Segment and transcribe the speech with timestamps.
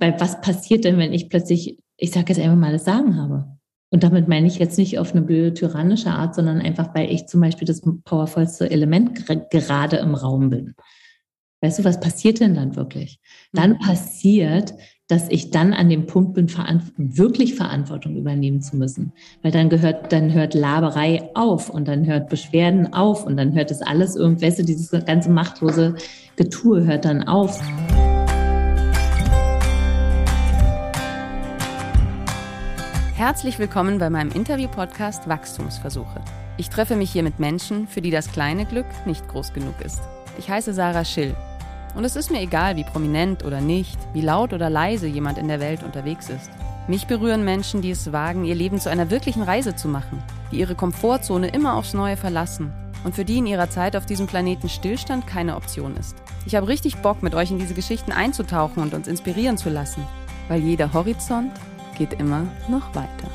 [0.00, 3.46] Weil was passiert denn, wenn ich plötzlich, ich sage jetzt einfach mal, das Sagen habe?
[3.90, 7.26] Und damit meine ich jetzt nicht auf eine blöde, tyrannische Art, sondern einfach, weil ich
[7.26, 10.74] zum Beispiel das powervollste Element gerade im Raum bin.
[11.60, 13.18] Weißt du, was passiert denn dann wirklich?
[13.52, 13.78] Dann mhm.
[13.80, 14.72] passiert,
[15.08, 19.12] dass ich dann an dem Punkt bin, wirklich Verantwortung übernehmen zu müssen.
[19.42, 23.70] Weil dann gehört, dann hört Laberei auf und dann hört Beschwerden auf und dann hört
[23.70, 25.96] es alles irgendwelche, dieses ganze machtlose
[26.36, 27.60] Getue hört dann auf.
[33.20, 36.22] Herzlich willkommen bei meinem Interview-Podcast Wachstumsversuche.
[36.56, 40.00] Ich treffe mich hier mit Menschen, für die das kleine Glück nicht groß genug ist.
[40.38, 41.36] Ich heiße Sarah Schill
[41.94, 45.48] und es ist mir egal, wie prominent oder nicht, wie laut oder leise jemand in
[45.48, 46.48] der Welt unterwegs ist.
[46.88, 50.60] Mich berühren Menschen, die es wagen, ihr Leben zu einer wirklichen Reise zu machen, die
[50.60, 52.72] ihre Komfortzone immer aufs Neue verlassen
[53.04, 56.16] und für die in ihrer Zeit auf diesem Planeten Stillstand keine Option ist.
[56.46, 60.06] Ich habe richtig Bock, mit euch in diese Geschichten einzutauchen und uns inspirieren zu lassen,
[60.48, 61.52] weil jeder Horizont
[62.00, 63.28] geht immer noch weiter.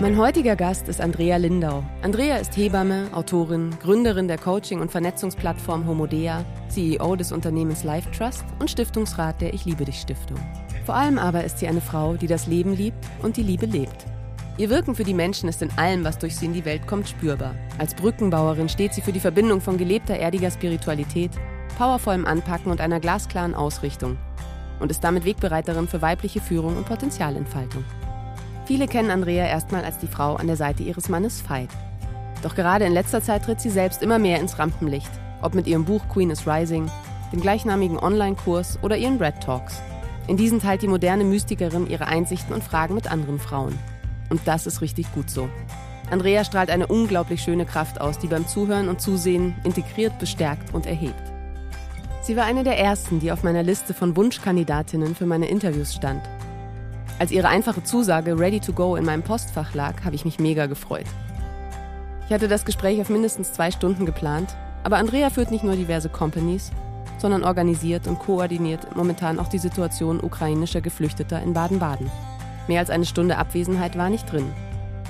[0.00, 1.84] Mein heutiger Gast ist Andrea Lindau.
[2.02, 8.44] Andrea ist Hebamme, Autorin, Gründerin der Coaching- und Vernetzungsplattform Homodea, CEO des Unternehmens Life Trust
[8.58, 10.38] und Stiftungsrat der Ich liebe dich Stiftung.
[10.84, 14.06] Vor allem aber ist sie eine Frau, die das Leben liebt und die Liebe lebt.
[14.58, 17.08] Ihr Wirken für die Menschen ist in allem, was durch sie in die Welt kommt,
[17.08, 17.54] spürbar.
[17.78, 21.30] Als Brückenbauerin steht sie für die Verbindung von gelebter erdiger Spiritualität,
[21.70, 24.18] powervollem Anpacken und einer glasklaren Ausrichtung
[24.80, 27.84] und ist damit Wegbereiterin für weibliche Führung und Potenzialentfaltung.
[28.66, 31.70] Viele kennen Andrea erstmal als die Frau an der Seite ihres Mannes Veit.
[32.42, 35.10] Doch gerade in letzter Zeit tritt sie selbst immer mehr ins Rampenlicht,
[35.42, 36.90] ob mit ihrem Buch Queen is Rising,
[37.32, 39.82] dem gleichnamigen Online-Kurs oder ihren Red Talks.
[40.26, 43.78] In diesen teilt die moderne Mystikerin ihre Einsichten und Fragen mit anderen Frauen.
[44.28, 45.48] Und das ist richtig gut so.
[46.10, 50.86] Andrea strahlt eine unglaublich schöne Kraft aus, die beim Zuhören und Zusehen integriert, bestärkt und
[50.86, 51.39] erhebt.
[52.30, 56.22] Sie war eine der ersten, die auf meiner Liste von Wunschkandidatinnen für meine Interviews stand
[57.18, 60.66] als ihre einfache Zusage Ready to Go in meinem Postfach lag, habe ich mich mega
[60.66, 61.06] gefreut.
[62.28, 64.54] Ich hatte das Gespräch auf mindestens zwei Stunden geplant,
[64.84, 66.70] aber Andrea führt nicht nur diverse Companies,
[67.18, 72.12] sondern organisiert und koordiniert momentan auch die Situation ukrainischer Geflüchteter in Baden-Baden.
[72.68, 74.52] Mehr als eine Stunde Abwesenheit war nicht drin.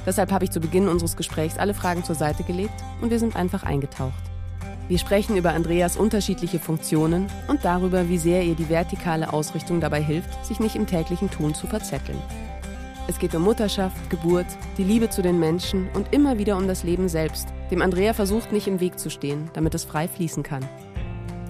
[0.07, 3.37] Deshalb habe ich zu Beginn unseres Gesprächs alle Fragen zur Seite gelegt und wir sind
[3.37, 4.30] einfach eingetaucht.
[4.91, 10.03] Wir sprechen über Andreas unterschiedliche Funktionen und darüber, wie sehr ihr die vertikale Ausrichtung dabei
[10.03, 12.19] hilft, sich nicht im täglichen Tun zu verzetteln.
[13.07, 14.49] Es geht um Mutterschaft, Geburt,
[14.79, 18.51] die Liebe zu den Menschen und immer wieder um das Leben selbst, dem Andrea versucht,
[18.51, 20.69] nicht im Weg zu stehen, damit es frei fließen kann.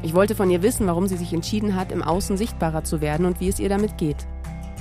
[0.03, 3.25] Ich wollte von ihr wissen, warum sie sich entschieden hat, im Außen sichtbarer zu werden
[3.25, 4.27] und wie es ihr damit geht.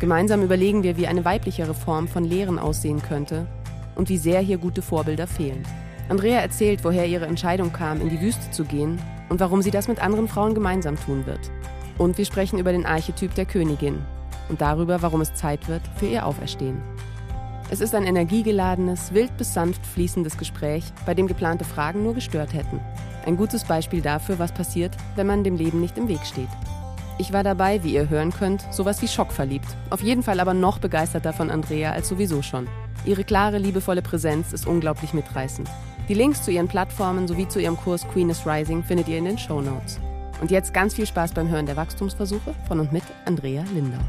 [0.01, 3.47] Gemeinsam überlegen wir, wie eine weiblichere Form von Lehren aussehen könnte
[3.95, 5.63] und wie sehr hier gute Vorbilder fehlen.
[6.09, 8.99] Andrea erzählt, woher ihre Entscheidung kam, in die Wüste zu gehen
[9.29, 11.51] und warum sie das mit anderen Frauen gemeinsam tun wird.
[11.99, 14.01] Und wir sprechen über den Archetyp der Königin
[14.49, 16.81] und darüber, warum es Zeit wird für ihr Auferstehen.
[17.69, 22.53] Es ist ein energiegeladenes, wild bis sanft fließendes Gespräch, bei dem geplante Fragen nur gestört
[22.53, 22.79] hätten.
[23.27, 26.49] Ein gutes Beispiel dafür, was passiert, wenn man dem Leben nicht im Weg steht.
[27.19, 29.67] Ich war dabei, wie ihr hören könnt, sowas wie schockverliebt.
[29.91, 32.67] Auf jeden Fall aber noch begeisterter von Andrea als sowieso schon.
[33.05, 35.69] Ihre klare, liebevolle Präsenz ist unglaublich mitreißend.
[36.09, 39.25] Die Links zu ihren Plattformen sowie zu ihrem Kurs Queen is Rising findet ihr in
[39.25, 39.99] den Show Notes.
[40.41, 43.99] Und jetzt ganz viel Spaß beim Hören der Wachstumsversuche von und mit Andrea Lindau.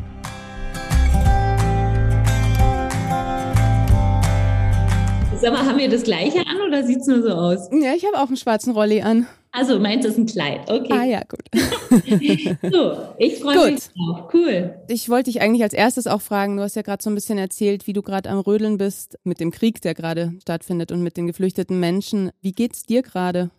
[5.40, 7.70] Sag mal, haben wir das gleiche an oder sieht es nur so aus?
[7.72, 9.26] Ja, ich habe auch einen schwarzen Rolli an.
[9.52, 10.70] Also, meins ist ein Kleid.
[10.70, 10.92] Okay.
[10.92, 11.40] Ah ja, gut.
[12.72, 14.32] so, ich freue mich drauf.
[14.34, 14.74] Cool.
[14.88, 17.38] Ich wollte dich eigentlich als erstes auch fragen, du hast ja gerade so ein bisschen
[17.38, 21.16] erzählt, wie du gerade am Rödeln bist mit dem Krieg, der gerade stattfindet und mit
[21.16, 22.30] den geflüchteten Menschen.
[22.42, 23.50] Wie geht's dir gerade?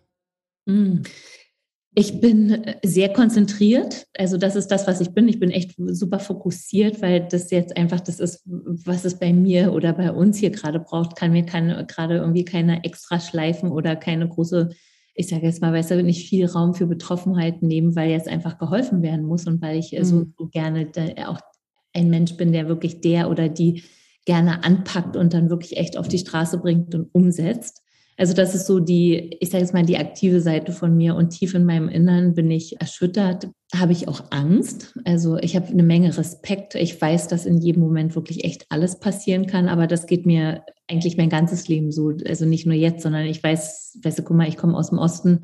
[0.68, 1.02] Hm.
[1.94, 4.06] Ich bin sehr konzentriert.
[4.16, 5.28] Also das ist das, was ich bin.
[5.28, 9.72] Ich bin echt super fokussiert, weil das jetzt einfach das ist, was es bei mir
[9.74, 11.16] oder bei uns hier gerade braucht.
[11.16, 14.70] Kann mir gerade irgendwie keine extra Schleifen oder keine große
[15.14, 18.58] ich sage jetzt mal, weißt du, nicht viel Raum für Betroffenheit nehmen, weil jetzt einfach
[18.58, 20.04] geholfen werden muss und weil ich mhm.
[20.04, 20.90] so, so gerne
[21.26, 21.38] auch
[21.92, 23.82] ein Mensch bin, der wirklich der oder die
[24.24, 27.82] gerne anpackt und dann wirklich echt auf die Straße bringt und umsetzt.
[28.16, 31.30] Also das ist so die, ich sage jetzt mal, die aktive Seite von mir und
[31.30, 34.94] tief in meinem Innern bin ich erschüttert, habe ich auch Angst.
[35.04, 36.74] Also ich habe eine Menge Respekt.
[36.74, 40.62] Ich weiß, dass in jedem Moment wirklich echt alles passieren kann, aber das geht mir
[40.88, 42.12] eigentlich mein ganzes Leben so.
[42.26, 44.98] Also nicht nur jetzt, sondern ich weiß, weißt du, guck mal, ich komme aus dem
[44.98, 45.40] Osten.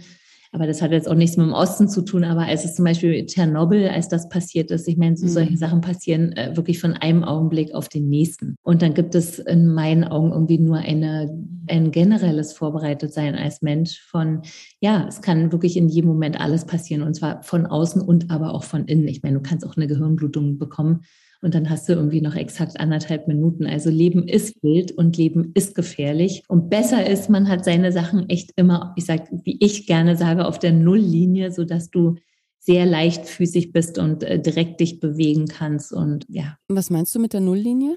[0.52, 2.24] Aber das hat jetzt auch nichts mit dem Osten zu tun.
[2.24, 5.56] Aber als es zum Beispiel Tschernobyl, als das passiert ist, ich meine, so solche mhm.
[5.56, 8.56] Sachen passieren äh, wirklich von einem Augenblick auf den nächsten.
[8.62, 11.30] Und dann gibt es in meinen Augen irgendwie nur eine,
[11.68, 14.42] ein generelles Vorbereitetsein als Mensch von,
[14.80, 17.02] ja, es kann wirklich in jedem Moment alles passieren.
[17.02, 19.08] Und zwar von außen und aber auch von innen.
[19.08, 21.02] Ich meine, du kannst auch eine Gehirnblutung bekommen
[21.40, 23.66] und dann hast du irgendwie noch exakt anderthalb Minuten.
[23.66, 26.42] Also Leben ist wild und Leben ist gefährlich.
[26.48, 30.46] Und besser ist, man hat seine Sachen echt immer, ich sag, wie ich gerne sage,
[30.46, 32.16] auf der Nulllinie, so dass du
[32.58, 36.58] sehr leichtfüßig bist und äh, direkt dich bewegen kannst und ja.
[36.68, 37.96] Was meinst du mit der Nulllinie?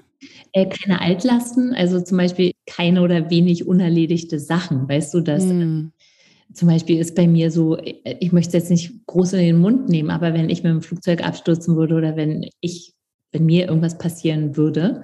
[0.52, 4.88] Äh, keine Altlasten, also zum Beispiel keine oder wenig unerledigte Sachen.
[4.88, 5.92] Weißt du, dass hm.
[6.54, 9.88] zum Beispiel ist bei mir so, äh, ich möchte jetzt nicht groß in den Mund
[9.88, 12.94] nehmen, aber wenn ich mit dem Flugzeug abstürzen würde oder wenn ich
[13.32, 15.02] wenn mir irgendwas passieren würde,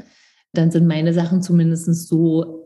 [0.53, 2.59] dann sind meine Sachen zumindest so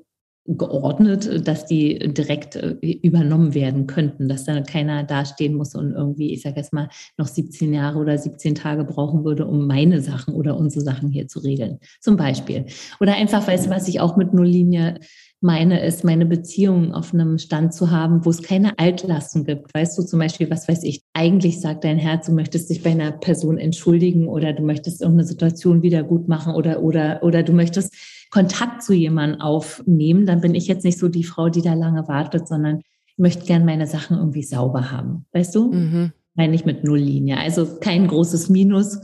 [0.44, 6.32] geordnet, dass die direkt äh, übernommen werden könnten, dass dann keiner dastehen muss und irgendwie,
[6.32, 10.34] ich sage jetzt mal, noch 17 Jahre oder 17 Tage brauchen würde, um meine Sachen
[10.34, 11.78] oder unsere Sachen hier zu regeln.
[12.00, 12.66] Zum Beispiel.
[13.00, 14.98] Oder einfach, weißt du, was ich auch mit Nulllinie
[15.42, 19.74] meine, ist, meine Beziehung auf einem Stand zu haben, wo es keine Altlasten gibt.
[19.74, 22.90] Weißt du zum Beispiel, was weiß ich, eigentlich sagt dein Herz, du möchtest dich bei
[22.90, 27.52] einer Person entschuldigen oder du möchtest irgendeine Situation wieder gut machen oder, oder, oder du
[27.52, 27.94] möchtest
[28.30, 32.08] Kontakt zu jemandem aufnehmen, dann bin ich jetzt nicht so die Frau, die da lange
[32.08, 35.26] wartet, sondern ich möchte gern meine Sachen irgendwie sauber haben.
[35.32, 35.72] Weißt du?
[35.72, 36.12] Mhm.
[36.34, 37.36] Meine ich mit Nulllinie.
[37.36, 39.00] Also kein großes Minus,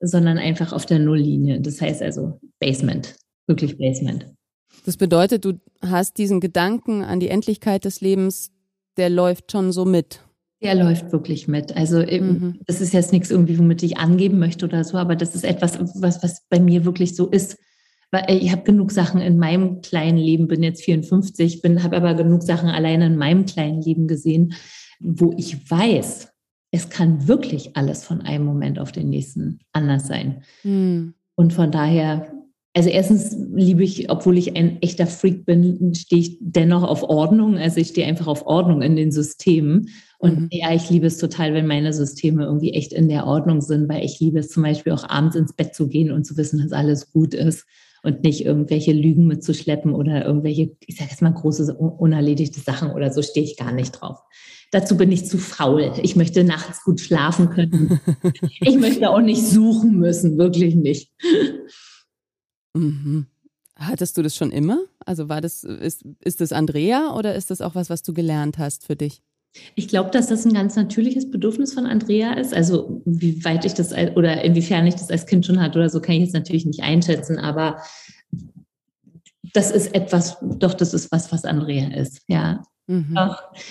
[0.00, 1.60] sondern einfach auf der Nulllinie.
[1.60, 3.16] Das heißt also Basement.
[3.46, 4.35] Wirklich Basement.
[4.86, 8.52] Das bedeutet, du hast diesen Gedanken an die Endlichkeit des Lebens,
[8.96, 10.20] der läuft schon so mit.
[10.62, 11.76] Der läuft wirklich mit.
[11.76, 12.60] Also mhm.
[12.66, 15.80] das ist jetzt nichts irgendwie, womit ich angeben möchte oder so, aber das ist etwas,
[16.00, 17.58] was, was bei mir wirklich so ist.
[18.12, 22.14] Weil ich habe genug Sachen in meinem kleinen Leben, bin jetzt 54, bin, habe aber
[22.14, 24.54] genug Sachen alleine in meinem kleinen Leben gesehen,
[25.00, 26.28] wo ich weiß,
[26.70, 30.44] es kann wirklich alles von einem Moment auf den nächsten anders sein.
[30.62, 31.14] Mhm.
[31.34, 32.32] Und von daher
[32.76, 37.56] also erstens liebe ich, obwohl ich ein echter Freak bin, stehe ich dennoch auf Ordnung.
[37.56, 39.88] Also ich stehe einfach auf Ordnung in den Systemen.
[40.18, 40.48] Und mhm.
[40.50, 44.04] ja, ich liebe es total, wenn meine Systeme irgendwie echt in der Ordnung sind, weil
[44.04, 46.72] ich liebe es zum Beispiel auch abends ins Bett zu gehen und zu wissen, dass
[46.72, 47.64] alles gut ist
[48.02, 53.10] und nicht irgendwelche Lügen mitzuschleppen oder irgendwelche, ich sage jetzt mal, große unerledigte Sachen oder
[53.10, 54.18] so stehe ich gar nicht drauf.
[54.70, 55.92] Dazu bin ich zu faul.
[56.02, 58.00] Ich möchte nachts gut schlafen können.
[58.60, 61.10] ich möchte auch nicht suchen müssen, wirklich nicht.
[62.76, 63.26] Mhm.
[63.76, 64.80] Hattest du das schon immer?
[65.04, 68.58] Also war das, ist, ist das Andrea oder ist das auch was, was du gelernt
[68.58, 69.22] hast für dich?
[69.74, 72.54] Ich glaube, dass das ein ganz natürliches Bedürfnis von Andrea ist.
[72.54, 76.00] Also wie weit ich das oder inwiefern ich das als Kind schon hatte oder so,
[76.00, 77.82] kann ich jetzt natürlich nicht einschätzen, aber
[79.52, 82.62] das ist etwas, doch, das ist was, was Andrea ist, ja.
[82.88, 83.18] Mhm.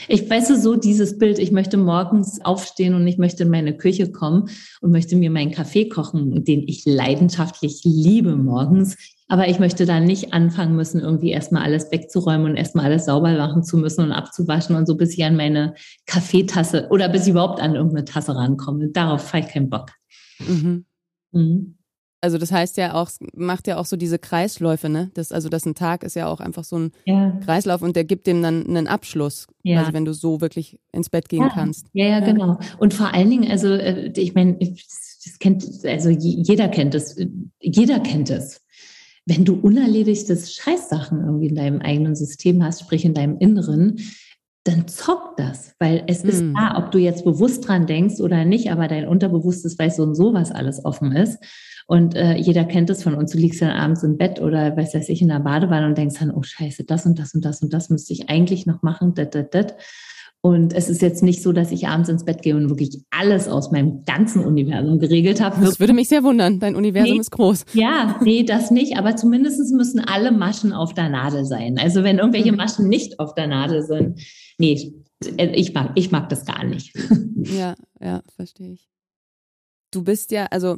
[0.09, 4.11] Ich weiß so dieses Bild, ich möchte morgens aufstehen und ich möchte in meine Küche
[4.11, 4.49] kommen
[4.81, 8.97] und möchte mir meinen Kaffee kochen, den ich leidenschaftlich liebe morgens.
[9.27, 13.35] Aber ich möchte da nicht anfangen müssen, irgendwie erstmal alles wegzuräumen und erstmal alles sauber
[13.35, 15.73] machen zu müssen und abzuwaschen und so, bis ich an meine
[16.05, 18.89] Kaffeetasse oder bis ich überhaupt an irgendeine Tasse rankomme.
[18.89, 19.91] Darauf habe ich keinen Bock.
[20.39, 20.85] Mhm.
[21.31, 21.77] Mhm.
[22.21, 25.11] Also das heißt ja auch, macht ja auch so diese Kreisläufe, ne?
[25.13, 27.31] Das, also das ein Tag ist ja auch einfach so ein ja.
[27.43, 29.47] Kreislauf und der gibt dem dann einen Abschluss.
[29.63, 29.79] Ja.
[29.79, 31.49] Also wenn du so wirklich ins Bett gehen ja.
[31.49, 31.87] kannst.
[31.93, 32.57] Ja, ja, genau.
[32.79, 37.15] Und vor allen Dingen, also äh, ich meine, das kennt, also jeder kennt es,
[37.59, 38.61] jeder kennt es.
[39.27, 43.97] Wenn du unerledigte Scheißsachen irgendwie in deinem eigenen System hast, sprich in deinem Inneren,
[44.65, 46.55] dann zockt das, weil es ist mm.
[46.55, 50.15] da, ob du jetzt bewusst dran denkst oder nicht, aber dein Unterbewusstes weiß so und
[50.15, 51.37] so, was alles offen ist.
[51.87, 53.31] Und äh, jeder kennt es von uns.
[53.31, 56.19] Du liegst dann abends im Bett oder weiß weiß ich in der Badewanne und denkst
[56.19, 59.13] dann, oh Scheiße, das und das und das und das müsste ich eigentlich noch machen.
[59.13, 59.75] Dat, dat, dat.
[60.41, 63.47] Und es ist jetzt nicht so, dass ich abends ins Bett gehe und wirklich alles
[63.47, 65.63] aus meinem ganzen Universum geregelt habe.
[65.63, 66.59] Das würde mich sehr wundern.
[66.59, 67.65] Dein Universum nee, ist groß.
[67.73, 68.97] Ja, nee, das nicht.
[68.97, 71.79] Aber zumindest müssen alle Maschen auf der Nadel sein.
[71.79, 72.57] Also wenn irgendwelche mhm.
[72.57, 74.21] Maschen nicht auf der Nadel sind,
[74.59, 74.93] nee,
[75.37, 76.95] ich mag, ich mag das gar nicht.
[77.45, 78.89] Ja, ja, verstehe ich.
[79.91, 80.77] Du bist ja, also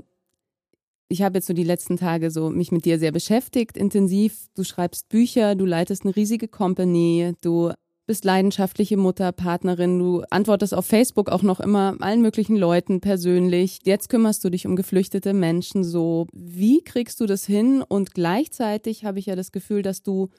[1.10, 4.48] ich habe jetzt so die letzten Tage so mich mit dir sehr beschäftigt, intensiv.
[4.56, 7.72] Du schreibst Bücher, du leitest eine riesige Company, du
[8.06, 13.80] bist leidenschaftliche Mutter, Partnerin, du antwortest auf Facebook auch noch immer allen möglichen Leuten persönlich.
[13.84, 16.28] Jetzt kümmerst du dich um geflüchtete Menschen so.
[16.34, 17.84] Wie kriegst du das hin?
[17.88, 20.30] Und gleichzeitig habe ich ja das Gefühl, dass du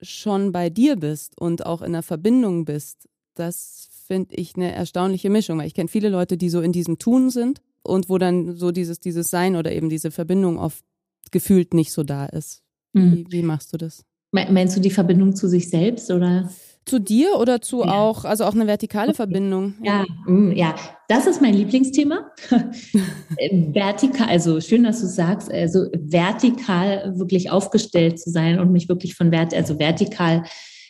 [0.00, 3.08] schon bei dir bist und auch in einer Verbindung bist.
[3.34, 6.98] Das finde ich eine erstaunliche Mischung, weil ich kenne viele Leute, die so in diesem
[6.98, 10.84] Tun sind und wo dann so dieses, dieses Sein oder eben diese Verbindung oft
[11.30, 12.62] gefühlt nicht so da ist.
[12.92, 13.26] Wie, mhm.
[13.30, 14.04] wie machst du das?
[14.32, 16.50] Meinst du die Verbindung zu sich selbst oder?
[16.86, 17.92] Zu dir oder zu ja.
[17.92, 19.16] auch, also auch eine vertikale okay.
[19.16, 19.74] Verbindung?
[19.82, 20.74] Ja, mm, ja,
[21.06, 22.32] das ist mein Lieblingsthema.
[23.72, 29.14] vertikal, also schön, dass du sagst, also vertikal wirklich aufgestellt zu sein und mich wirklich
[29.14, 30.44] von Wert, also vertikal,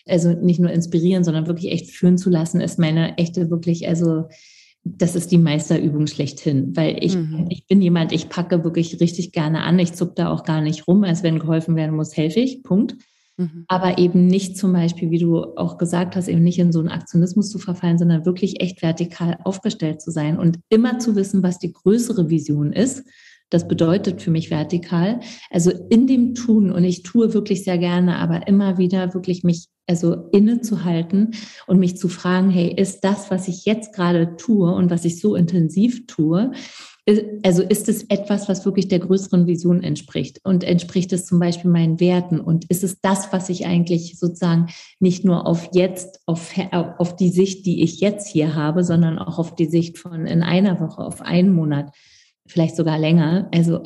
[0.07, 4.29] also nicht nur inspirieren, sondern wirklich echt führen zu lassen, ist meine echte wirklich, also
[4.85, 7.47] das ist die Meisterübung schlechthin, weil ich, mhm.
[7.51, 9.79] ich bin jemand, ich packe wirklich richtig gerne an.
[9.79, 12.63] Ich zuck da auch gar nicht rum, als wenn geholfen werden muss, helfe ich.
[12.65, 12.97] Punkt.
[13.37, 13.65] Mhm.
[13.69, 16.89] Aber eben nicht zum Beispiel, wie du auch gesagt hast, eben nicht in so einen
[16.89, 21.59] Aktionismus zu verfallen, sondern wirklich echt vertikal aufgestellt zu sein und immer zu wissen, was
[21.59, 23.05] die größere Vision ist.
[23.51, 25.21] Das bedeutet für mich vertikal.
[25.51, 29.69] Also in dem Tun, und ich tue wirklich sehr gerne, aber immer wieder wirklich mich
[29.87, 31.35] also innezuhalten
[31.67, 35.21] und mich zu fragen, hey, ist das, was ich jetzt gerade tue und was ich
[35.21, 36.53] so intensiv tue,
[37.43, 40.41] also ist es etwas, was wirklich der größeren Vision entspricht?
[40.45, 42.39] Und entspricht es zum Beispiel meinen Werten?
[42.41, 44.69] Und ist es das, was ich eigentlich sozusagen
[45.01, 49.41] nicht nur auf jetzt, auf, auf die Sicht, die ich jetzt hier habe, sondern auch
[49.41, 51.93] auf die Sicht von in einer Woche, auf einen Monat,
[52.53, 53.49] vielleicht sogar länger.
[53.53, 53.81] Also,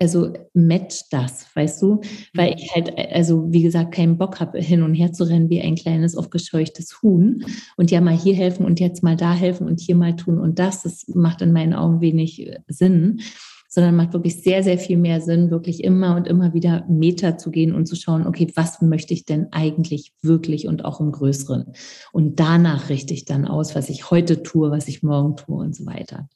[0.00, 2.00] also match das, weißt du?
[2.34, 5.60] Weil ich halt, also wie gesagt, keinen Bock habe, hin und her zu rennen wie
[5.60, 7.44] ein kleines, aufgescheuchtes Huhn
[7.76, 10.58] und ja mal hier helfen und jetzt mal da helfen und hier mal tun und
[10.58, 10.82] das.
[10.82, 13.20] Das macht in meinen Augen wenig äh, Sinn,
[13.68, 17.50] sondern macht wirklich sehr, sehr viel mehr Sinn, wirklich immer und immer wieder Meter zu
[17.50, 21.72] gehen und zu schauen, okay, was möchte ich denn eigentlich wirklich und auch im Größeren?
[22.12, 25.76] Und danach richte ich dann aus, was ich heute tue, was ich morgen tue und
[25.76, 26.28] so weiter.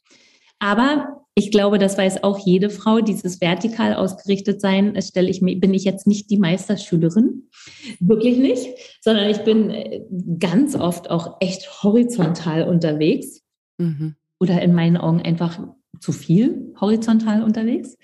[0.59, 5.59] Aber ich glaube, das weiß auch jede Frau, dieses vertikal ausgerichtet sein, stelle ich mir,
[5.59, 7.49] bin ich jetzt nicht die Meisterschülerin.
[7.99, 8.69] Wirklich nicht,
[9.01, 10.03] sondern ich bin äh,
[10.39, 13.41] ganz oft auch echt horizontal unterwegs.
[13.79, 14.17] Mhm.
[14.39, 15.67] Oder in meinen Augen einfach
[15.99, 17.97] zu viel horizontal unterwegs.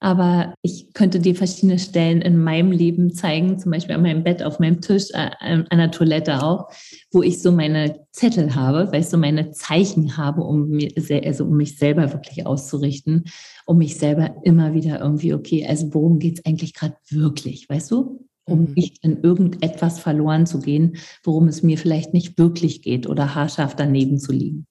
[0.00, 4.42] Aber ich könnte dir verschiedene Stellen in meinem Leben zeigen, zum Beispiel an meinem Bett,
[4.42, 6.68] auf meinem Tisch, an der Toilette auch,
[7.12, 10.90] wo ich so meine Zettel habe, weil ich so meine Zeichen habe, um, mir,
[11.24, 13.24] also um mich selber wirklich auszurichten,
[13.64, 17.90] um mich selber immer wieder irgendwie, okay, also worum geht es eigentlich gerade wirklich, weißt
[17.90, 18.26] du?
[18.48, 18.72] um mhm.
[18.74, 23.74] nicht in irgendetwas verloren zu gehen, worum es mir vielleicht nicht wirklich geht oder haarscharf
[23.74, 24.66] daneben zu liegen.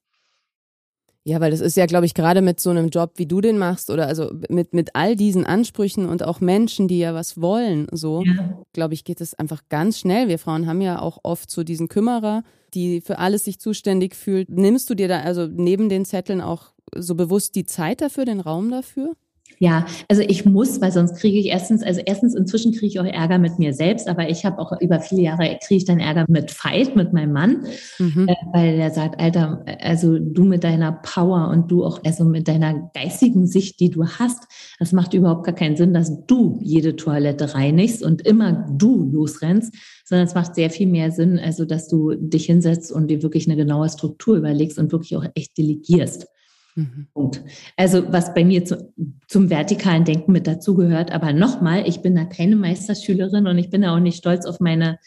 [1.28, 3.58] Ja, weil das ist ja, glaube ich, gerade mit so einem Job, wie du den
[3.58, 7.88] machst, oder also mit, mit all diesen Ansprüchen und auch Menschen, die ja was wollen,
[7.92, 8.62] so, ja.
[8.74, 10.28] glaube ich, geht es einfach ganz schnell.
[10.28, 12.44] Wir Frauen haben ja auch oft so diesen Kümmerer,
[12.76, 14.50] die für alles sich zuständig fühlt.
[14.50, 18.40] Nimmst du dir da also neben den Zetteln auch so bewusst die Zeit dafür, den
[18.40, 19.16] Raum dafür?
[19.60, 23.06] Ja, also ich muss, weil sonst kriege ich erstens, also erstens inzwischen kriege ich auch
[23.06, 26.26] Ärger mit mir selbst, aber ich habe auch über viele Jahre kriege ich dann Ärger
[26.28, 27.66] mit Veit, mit meinem Mann,
[28.00, 28.28] mhm.
[28.28, 32.48] äh, weil der sagt, Alter, also du mit deiner Power und du auch, also mit
[32.48, 34.44] deiner geistigen Sicht, die du hast,
[34.80, 39.74] das macht überhaupt gar keinen Sinn, dass du jede Toilette reinigst und immer du losrennst,
[40.04, 43.48] sondern es macht sehr viel mehr Sinn, also dass du dich hinsetzt und dir wirklich
[43.48, 46.28] eine genaue Struktur überlegst und wirklich auch echt delegierst.
[46.76, 47.08] Mhm.
[47.14, 47.42] Punkt.
[47.78, 48.94] Also was bei mir zu,
[49.28, 51.12] zum vertikalen Denken mit dazugehört.
[51.12, 54.60] Aber nochmal, ich bin da keine Meisterschülerin und ich bin da auch nicht stolz auf
[54.60, 55.00] meine,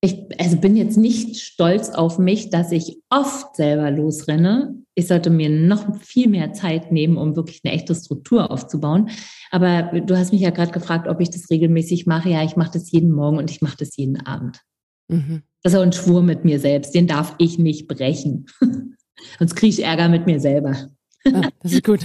[0.00, 4.74] ich also bin jetzt nicht stolz auf mich, dass ich oft selber losrenne.
[4.94, 9.10] Ich sollte mir noch viel mehr Zeit nehmen, um wirklich eine echte Struktur aufzubauen.
[9.50, 12.30] Aber du hast mich ja gerade gefragt, ob ich das regelmäßig mache.
[12.30, 14.60] Ja, ich mache das jeden Morgen und ich mache das jeden Abend.
[15.08, 15.42] Mhm.
[15.62, 18.46] Das ist auch ein Schwur mit mir selbst, den darf ich nicht brechen.
[19.38, 20.90] Sonst kriege ich Ärger mit mir selber.
[21.32, 22.00] Ah, das ist gut.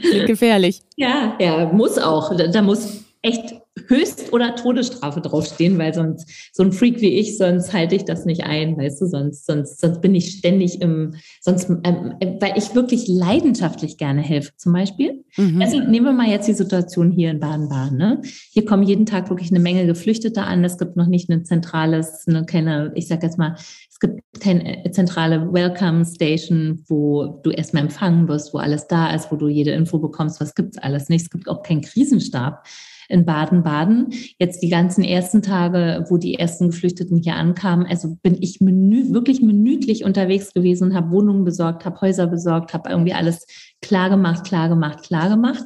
[0.26, 0.82] gefährlich.
[0.96, 2.34] Ja, ja, muss auch.
[2.36, 3.56] Da, da muss echt
[3.88, 8.24] Höchst- oder Todesstrafe draufstehen, weil sonst so ein Freak wie ich, sonst halte ich das
[8.24, 12.74] nicht ein, weißt du, sonst, sonst, sonst bin ich ständig im, sonst, ähm, weil ich
[12.74, 15.24] wirklich leidenschaftlich gerne helfe, zum Beispiel.
[15.36, 15.60] Mhm.
[15.60, 17.98] Also nehmen wir mal jetzt die Situation hier in Baden-Baden.
[17.98, 18.22] Ne?
[18.50, 20.64] Hier kommen jeden Tag wirklich eine Menge Geflüchtete an.
[20.64, 23.56] Es gibt noch nicht ein zentrales, eine, keine, ich sag jetzt mal,
[23.96, 29.14] es gibt keine äh, zentrale Welcome Station, wo du erstmal empfangen wirst, wo alles da
[29.14, 31.22] ist, wo du jede Info bekommst, was gibt's alles nicht.
[31.22, 32.66] Es gibt auch keinen Krisenstab
[33.08, 34.08] in Baden-Baden.
[34.38, 39.14] Jetzt die ganzen ersten Tage, wo die ersten Geflüchteten hier ankamen, also bin ich menü,
[39.14, 43.46] wirklich minütlich unterwegs gewesen und habe Wohnungen besorgt, habe Häuser besorgt, habe irgendwie alles
[43.80, 45.64] klar gemacht, klar gemacht, klar gemacht.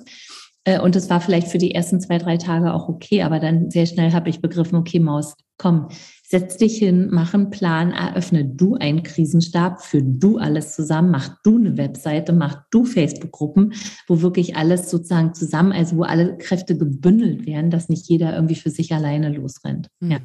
[0.63, 3.71] Äh, und das war vielleicht für die ersten zwei, drei Tage auch okay, aber dann
[3.73, 5.89] sehr schnell habe ich begriffen, okay, Maus, komm,
[6.31, 11.43] setz dich hin, mach einen Plan, eröffne du einen Krisenstab, für du alles zusammen, mach
[11.43, 13.75] du eine Webseite, mach du Facebook-Gruppen,
[14.07, 18.55] wo wirklich alles sozusagen zusammen, also wo alle Kräfte gebündelt werden, dass nicht jeder irgendwie
[18.55, 19.89] für sich alleine losrennt.
[19.99, 20.11] Mhm.
[20.11, 20.19] Ja.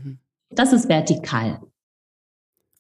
[0.51, 1.59] Das ist vertikal.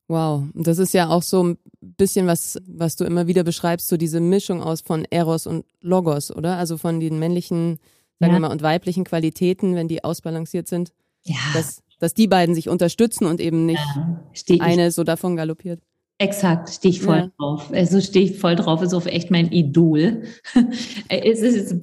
[0.07, 3.97] Wow, das ist ja auch so ein bisschen was, was du immer wieder beschreibst, so
[3.97, 6.57] diese Mischung aus von Eros und Logos, oder?
[6.57, 7.79] Also von den männlichen,
[8.19, 8.37] sagen ja.
[8.37, 10.93] wir mal, und weiblichen Qualitäten, wenn die ausbalanciert sind.
[11.23, 11.37] Ja.
[11.55, 13.83] Das dass die beiden sich unterstützen und eben nicht
[14.47, 15.81] ja, eine so davon galoppiert.
[16.17, 17.31] Exakt, stehe ich voll ja.
[17.37, 17.71] drauf.
[17.73, 20.23] Also stehe ich voll drauf, ist auch echt mein Idol.
[21.09, 21.75] es ist,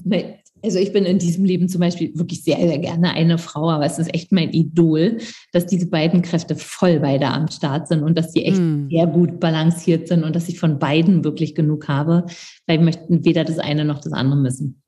[0.62, 3.84] also ich bin in diesem Leben zum Beispiel wirklich sehr, sehr gerne eine Frau, aber
[3.84, 5.18] es ist echt mein Idol,
[5.52, 8.88] dass diese beiden Kräfte voll beide am Start sind und dass die echt mm.
[8.90, 12.24] sehr gut balanciert sind und dass ich von beiden wirklich genug habe,
[12.66, 14.82] weil wir möchten weder das eine noch das andere missen.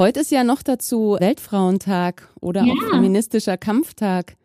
[0.00, 2.72] Heute ist ja noch dazu Weltfrauentag oder ja.
[2.72, 4.36] auch feministischer Kampftag.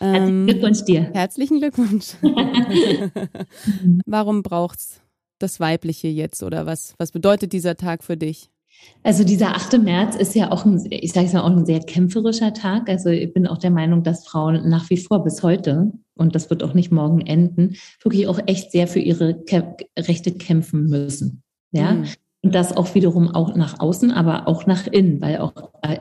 [0.00, 1.10] Herzlichen ähm, Glückwunsch dir.
[1.12, 2.14] Herzlichen Glückwunsch.
[4.06, 5.02] Warum braucht's
[5.38, 8.50] das Weibliche jetzt oder was, was bedeutet dieser Tag für dich?
[9.02, 9.78] Also dieser 8.
[9.78, 12.88] März ist ja auch ein, ich sage es mal, auch ein sehr kämpferischer Tag.
[12.88, 16.48] Also ich bin auch der Meinung, dass Frauen nach wie vor bis heute, und das
[16.48, 19.42] wird auch nicht morgen endeten, wirklich auch echt sehr für ihre
[19.98, 21.42] Rechte kämpfen müssen.
[21.72, 21.92] Ja.
[21.92, 22.06] Mhm.
[22.42, 25.98] Und das auch wiederum auch nach außen, aber auch nach innen, weil auch, äh,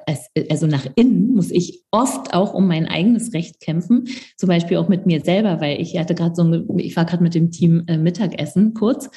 [0.50, 4.88] also nach innen muss ich oft auch um mein eigenes Recht kämpfen, zum Beispiel auch
[4.88, 7.98] mit mir selber, weil ich hatte gerade so, ich war gerade mit dem Team äh,
[7.98, 9.10] Mittagessen kurz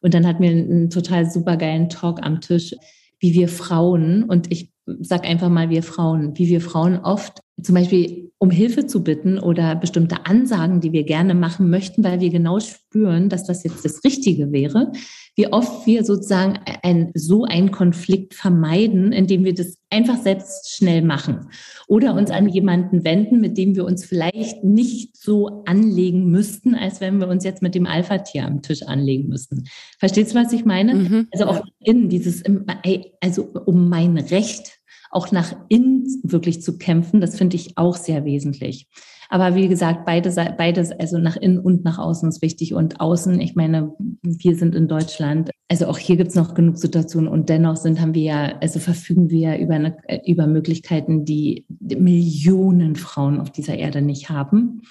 [0.00, 2.74] und dann hatten wir einen total supergeilen Talk am Tisch,
[3.18, 7.74] wie wir Frauen, und ich sag einfach mal wir Frauen, wie wir Frauen oft zum
[7.74, 12.30] Beispiel um Hilfe zu bitten oder bestimmte Ansagen, die wir gerne machen möchten, weil wir
[12.30, 14.92] genau spüren, dass das jetzt das Richtige wäre,
[15.36, 21.02] wie oft wir sozusagen ein, so einen Konflikt vermeiden, indem wir das einfach selbst schnell
[21.02, 21.50] machen
[21.86, 27.02] oder uns an jemanden wenden, mit dem wir uns vielleicht nicht so anlegen müssten, als
[27.02, 29.64] wenn wir uns jetzt mit dem Alpha-Tier am Tisch anlegen müssten.
[29.98, 30.94] Verstehst du, was ich meine?
[30.94, 31.28] Mhm.
[31.30, 32.42] Also auch in dieses,
[33.20, 34.79] also um mein Recht
[35.10, 38.88] auch nach innen wirklich zu kämpfen, das finde ich auch sehr wesentlich.
[39.32, 42.74] Aber wie gesagt, beides, beides, also nach innen und nach außen ist wichtig.
[42.74, 46.78] Und außen, ich meine, wir sind in Deutschland, also auch hier gibt es noch genug
[46.78, 51.24] Situationen und dennoch sind, haben wir ja, also verfügen wir ja über, eine, über Möglichkeiten,
[51.24, 54.82] die Millionen Frauen auf dieser Erde nicht haben.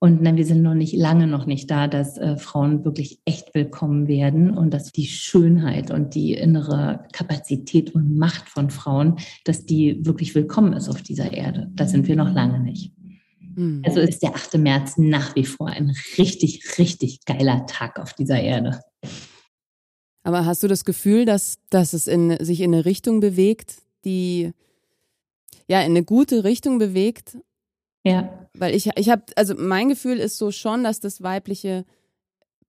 [0.00, 3.54] Und nein, wir sind noch nicht lange noch nicht da, dass äh, Frauen wirklich echt
[3.54, 9.64] willkommen werden und dass die Schönheit und die innere Kapazität und Macht von Frauen, dass
[9.64, 11.70] die wirklich willkommen ist auf dieser Erde.
[11.74, 12.92] Da sind wir noch lange nicht.
[13.56, 13.82] Mhm.
[13.84, 14.58] Also ist der 8.
[14.58, 18.80] März nach wie vor ein richtig, richtig geiler Tag auf dieser Erde.
[20.22, 24.52] Aber hast du das Gefühl, dass, dass es in, sich in eine Richtung bewegt, die
[25.68, 27.38] ja in eine gute Richtung bewegt?
[28.04, 28.43] Ja.
[28.56, 31.84] Weil ich, ich habe, also mein Gefühl ist so schon, dass das Weibliche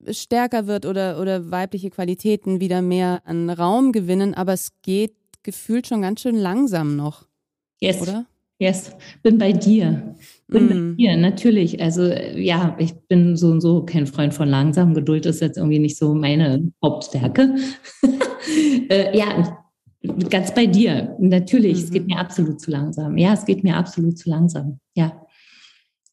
[0.10, 5.88] stärker wird oder, oder weibliche Qualitäten wieder mehr an Raum gewinnen, aber es geht gefühlt
[5.88, 7.26] schon ganz schön langsam noch.
[7.80, 8.02] Yes.
[8.02, 8.26] Oder?
[8.58, 10.16] Yes, bin bei dir.
[10.48, 10.70] Bin mm.
[10.70, 11.82] bei dir, natürlich.
[11.82, 14.94] Also ja, ich bin so und so kein Freund von langsam.
[14.94, 17.56] Geduld ist jetzt irgendwie nicht so meine Hauptstärke.
[18.90, 19.66] äh, ja,
[20.30, 21.16] ganz bei dir.
[21.20, 21.84] Natürlich, mhm.
[21.84, 22.14] es geht mhm.
[22.14, 23.18] mir absolut zu langsam.
[23.18, 24.80] Ja, es geht mir absolut zu langsam.
[24.96, 25.25] Ja.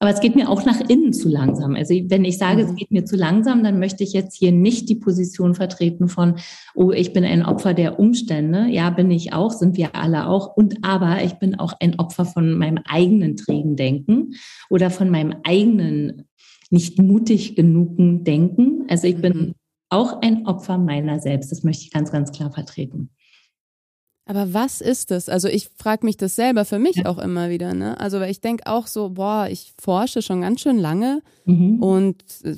[0.03, 1.77] Aber es geht mir auch nach innen zu langsam.
[1.77, 2.75] Also wenn ich sage, es mhm.
[2.75, 6.41] geht mir zu langsam, dann möchte ich jetzt hier nicht die Position vertreten von,
[6.75, 8.67] oh, ich bin ein Opfer der Umstände.
[8.67, 10.57] Ja, bin ich auch, sind wir alle auch.
[10.57, 14.33] Und aber ich bin auch ein Opfer von meinem eigenen trägen Denken
[14.71, 16.25] oder von meinem eigenen
[16.71, 18.87] nicht mutig genugen Denken.
[18.89, 19.55] Also ich bin mhm.
[19.89, 21.53] auch ein Opfer meiner selbst.
[21.53, 23.11] Das möchte ich ganz, ganz klar vertreten.
[24.25, 25.29] Aber was ist es?
[25.29, 27.07] Also ich frage mich das selber für mich ja.
[27.07, 27.75] auch immer wieder.
[27.75, 27.99] Ne?
[27.99, 31.83] Also weil ich denke auch so, boah, ich forsche schon ganz schön lange mhm.
[31.83, 32.57] und äh,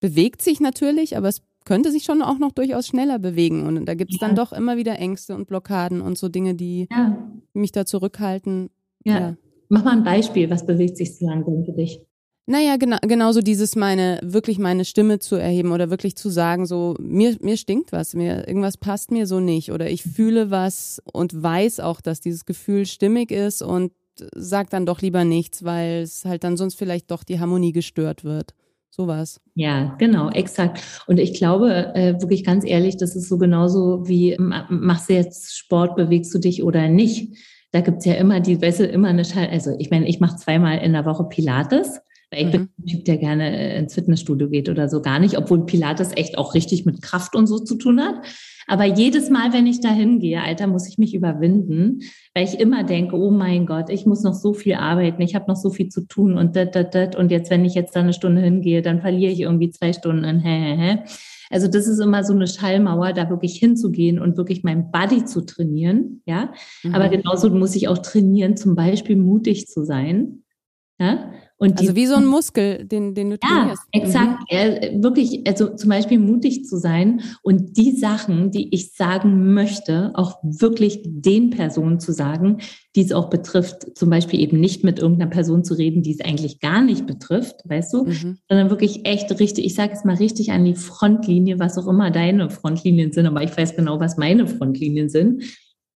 [0.00, 3.66] bewegt sich natürlich, aber es könnte sich schon auch noch durchaus schneller bewegen.
[3.66, 4.26] Und da gibt es ja.
[4.26, 7.18] dann doch immer wieder Ängste und Blockaden und so Dinge, die ja.
[7.52, 8.70] mich da zurückhalten.
[9.04, 9.36] Ja.
[9.68, 12.00] Mach mal ein Beispiel, was bewegt sich so langsam für dich?
[12.48, 16.94] Naja, genau, genauso dieses meine, wirklich meine Stimme zu erheben oder wirklich zu sagen, so,
[17.00, 21.42] mir, mir stinkt was, mir, irgendwas passt mir so nicht oder ich fühle was und
[21.42, 23.90] weiß auch, dass dieses Gefühl stimmig ist und
[24.34, 28.22] sag dann doch lieber nichts, weil es halt dann sonst vielleicht doch die Harmonie gestört
[28.22, 28.54] wird.
[28.90, 29.40] Sowas.
[29.54, 30.80] Ja, genau, exakt.
[31.06, 35.54] Und ich glaube, äh, wirklich ganz ehrlich, das ist so genauso wie, machst du jetzt
[35.54, 37.36] Sport, bewegst du dich oder nicht?
[37.72, 40.78] Da gibt's ja immer die, weißt immer eine Schall, also ich meine, ich mache zweimal
[40.78, 42.50] in der Woche Pilates weil ich mhm.
[42.50, 46.38] bin ein Typ, der gerne ins Fitnessstudio geht oder so gar nicht, obwohl Pilates echt
[46.38, 48.16] auch richtig mit Kraft und so zu tun hat.
[48.66, 52.00] Aber jedes Mal, wenn ich da hingehe, Alter, muss ich mich überwinden,
[52.34, 55.46] weil ich immer denke, oh mein Gott, ich muss noch so viel arbeiten, ich habe
[55.46, 57.14] noch so viel zu tun und dat, dat, dat.
[57.14, 60.24] Und jetzt, wenn ich jetzt da eine Stunde hingehe, dann verliere ich irgendwie zwei Stunden
[60.24, 60.98] in hä, hä, hä.
[61.48, 65.42] Also das ist immer so eine Schallmauer, da wirklich hinzugehen und wirklich mein Body zu
[65.42, 66.52] trainieren, ja.
[66.82, 66.92] Mhm.
[66.92, 70.42] Aber genauso muss ich auch trainieren, zum Beispiel mutig zu sein,
[70.98, 73.82] ja Und also wie so ein Muskel, den, den du trainierst.
[73.94, 74.40] Ja, exakt.
[74.40, 74.46] Mhm.
[74.50, 80.10] Ja, wirklich, also zum Beispiel mutig zu sein und die Sachen, die ich sagen möchte,
[80.14, 82.58] auch wirklich den Personen zu sagen,
[82.94, 83.96] die es auch betrifft.
[83.96, 87.56] Zum Beispiel eben nicht mit irgendeiner Person zu reden, die es eigentlich gar nicht betrifft,
[87.64, 88.38] weißt du, mhm.
[88.48, 92.10] sondern wirklich echt richtig, ich sage es mal richtig an die Frontlinie, was auch immer
[92.10, 95.42] deine Frontlinien sind, aber ich weiß genau, was meine Frontlinien sind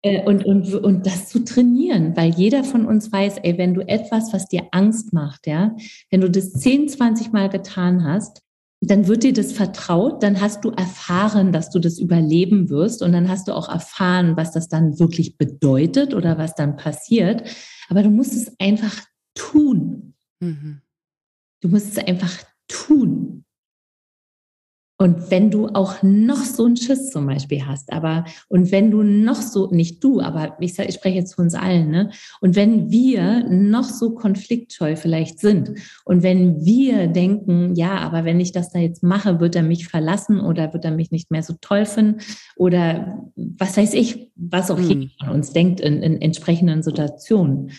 [0.04, 4.32] und, und, und das zu trainieren, weil jeder von uns weiß, ey, wenn du etwas,
[4.32, 5.74] was dir Angst macht, ja,
[6.10, 8.42] wenn du das 10, 20 Mal getan hast,
[8.80, 13.12] dann wird dir das vertraut, dann hast du erfahren, dass du das überleben wirst und
[13.12, 17.42] dann hast du auch erfahren, was das dann wirklich bedeutet oder was dann passiert.
[17.88, 20.14] Aber du musst es einfach tun.
[20.38, 20.80] Mhm.
[21.60, 22.32] Du musst es einfach
[22.68, 23.44] tun.
[25.00, 29.04] Und wenn du auch noch so einen Schiss zum Beispiel hast, aber und wenn du
[29.04, 32.10] noch so, nicht du, aber ich, sag, ich spreche jetzt zu uns allen, ne?
[32.40, 35.70] Und wenn wir noch so konfliktscheu vielleicht sind
[36.04, 39.86] und wenn wir denken, ja, aber wenn ich das da jetzt mache, wird er mich
[39.86, 42.20] verlassen oder wird er mich nicht mehr so toll finden
[42.56, 44.88] oder was weiß ich, was auch hm.
[44.88, 47.70] jeder von uns denkt in, in entsprechenden Situationen.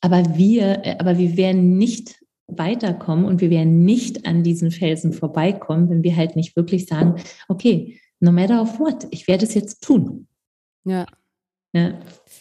[0.00, 2.16] Aber wir, aber wir werden nicht
[2.48, 7.16] weiterkommen und wir werden nicht an diesen Felsen vorbeikommen, wenn wir halt nicht wirklich sagen,
[7.48, 10.28] okay, no matter of what, ich werde es jetzt tun.
[10.84, 11.06] Ja.
[11.72, 11.94] Ja,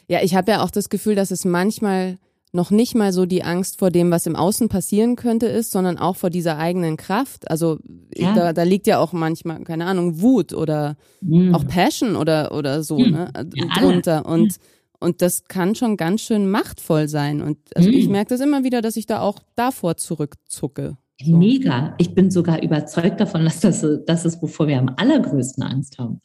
[0.08, 2.18] ja ich habe ja auch das Gefühl, dass es manchmal
[2.56, 5.98] noch nicht mal so die Angst vor dem, was im Außen passieren könnte, ist, sondern
[5.98, 7.52] auch vor dieser eigenen Kraft.
[7.52, 7.80] Also
[8.16, 8.34] ja.
[8.34, 11.54] da, da liegt ja auch manchmal, keine Ahnung, Wut oder mhm.
[11.54, 13.12] auch Passion oder, oder so mhm.
[13.12, 14.26] ne, ja, drunter.
[14.26, 14.56] Und
[15.00, 17.42] und das kann schon ganz schön machtvoll sein.
[17.42, 17.96] Und also mhm.
[17.96, 20.98] ich merke das immer wieder, dass ich da auch davor zurückzucke.
[21.22, 21.38] So.
[21.38, 21.96] Mega.
[21.98, 26.22] Ich bin sogar überzeugt davon, dass das, das ist, wovor wir am allergrößten Angst haben.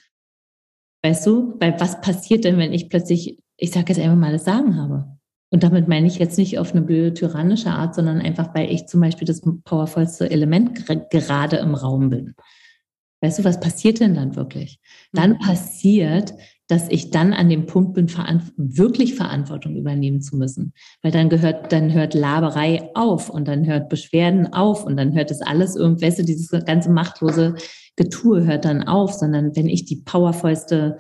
[1.03, 1.55] Weißt du?
[1.61, 5.17] Weil was passiert denn, wenn ich plötzlich, ich sage jetzt einfach mal, das Sagen habe?
[5.53, 8.87] Und damit meine ich jetzt nicht auf eine blöde tyrannische Art, sondern einfach, weil ich
[8.87, 12.35] zum Beispiel das powervollste Element gerade im Raum bin.
[13.21, 14.79] Weißt du, was passiert denn dann wirklich?
[15.13, 15.39] Dann mhm.
[15.39, 16.35] passiert,
[16.71, 18.09] dass ich dann an dem Punkt bin,
[18.57, 20.73] wirklich Verantwortung übernehmen zu müssen.
[21.03, 25.31] Weil dann gehört, dann hört Laberei auf und dann hört Beschwerden auf und dann hört
[25.31, 27.57] es alles irgendwelche, dieses ganze machtlose
[27.97, 30.99] Getue hört dann auf, sondern wenn ich die powervollste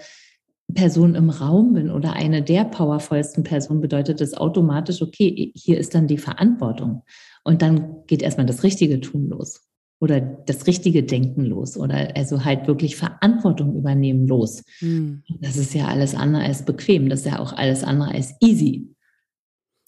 [0.74, 5.94] Person im Raum bin oder eine der powervollsten Personen, bedeutet das automatisch, okay, hier ist
[5.94, 7.02] dann die Verantwortung.
[7.44, 9.69] Und dann geht erstmal das richtige Tun los
[10.00, 14.64] oder das richtige Denken los oder also halt wirklich Verantwortung übernehmen los.
[14.78, 15.22] Hm.
[15.40, 18.88] Das ist ja alles andere als bequem, das ist ja auch alles andere als easy.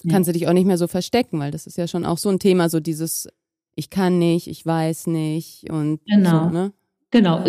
[0.09, 2.29] Kannst du dich auch nicht mehr so verstecken, weil das ist ja schon auch so
[2.29, 3.29] ein Thema, so dieses
[3.75, 6.44] ich kann nicht, ich weiß nicht und genau.
[6.44, 6.72] so, ne?
[7.11, 7.44] Genau,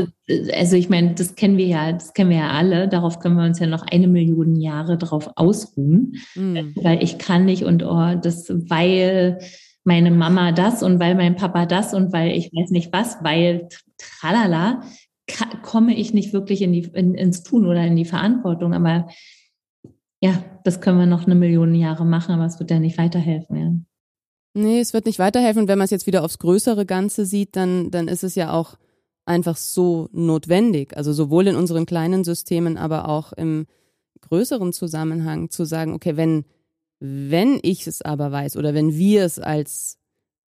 [0.54, 2.90] also ich meine, das kennen wir ja, das kennen wir ja alle.
[2.90, 6.76] Darauf können wir uns ja noch eine Million Jahre drauf ausruhen, mm.
[6.76, 9.40] weil ich kann nicht und oh, das, weil
[9.84, 13.68] meine Mama das und weil mein Papa das und weil ich weiß nicht was, weil
[13.98, 14.82] tralala,
[15.62, 18.74] komme ich nicht wirklich in die, in, ins Tun oder in die Verantwortung.
[18.74, 19.08] Aber
[20.22, 23.58] ja, das können wir noch eine Million Jahre machen, aber es wird ja nicht weiterhelfen.
[23.58, 23.74] Ja.
[24.62, 25.68] Nee, es wird nicht weiterhelfen.
[25.68, 28.78] Wenn man es jetzt wieder aufs größere Ganze sieht, dann, dann ist es ja auch
[29.26, 30.96] einfach so notwendig.
[30.96, 33.66] Also sowohl in unseren kleinen Systemen, aber auch im
[34.22, 36.46] größeren Zusammenhang zu sagen, okay, wenn
[37.06, 39.98] wenn ich es aber weiß oder wenn wir es als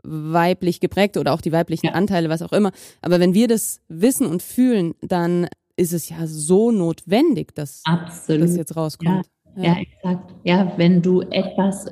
[0.03, 1.93] weiblich geprägt oder auch die weiblichen ja.
[1.93, 6.27] Anteile, was auch immer, aber wenn wir das wissen und fühlen, dann ist es ja
[6.27, 8.43] so notwendig, dass Absolut.
[8.43, 9.27] das jetzt rauskommt.
[9.57, 9.75] Ja, ja.
[9.75, 10.35] ja, exakt.
[10.43, 11.87] Ja, wenn du etwas,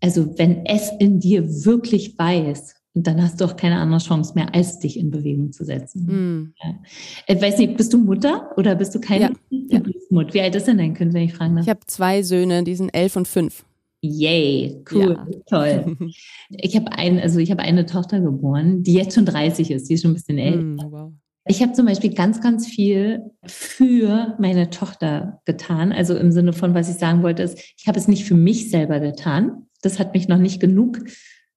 [0.00, 4.54] also wenn es in dir wirklich weiß, dann hast du auch keine andere Chance mehr,
[4.54, 6.06] als dich in Bewegung zu setzen.
[6.06, 6.54] Mm.
[6.62, 6.74] Ja.
[7.26, 9.80] Ich weiß nicht, bist du Mutter oder bist du keine ja.
[10.10, 10.32] Mutter?
[10.32, 11.64] Wie alt ist denn dein Kind, wenn ich fragen darf?
[11.64, 13.64] Ich habe zwei Söhne, die sind elf und fünf.
[14.06, 15.26] Yay, cool, ja.
[15.46, 15.96] toll.
[16.50, 19.94] Ich habe ein, also ich habe eine Tochter geboren, die jetzt schon 30 ist, die
[19.94, 20.86] ist schon ein bisschen älter.
[20.86, 21.12] Mm, wow.
[21.46, 25.92] Ich habe zum Beispiel ganz, ganz viel für meine Tochter getan.
[25.92, 28.70] Also im Sinne von, was ich sagen wollte, ist, ich habe es nicht für mich
[28.70, 29.66] selber getan.
[29.82, 31.00] Das hat mich noch nicht genug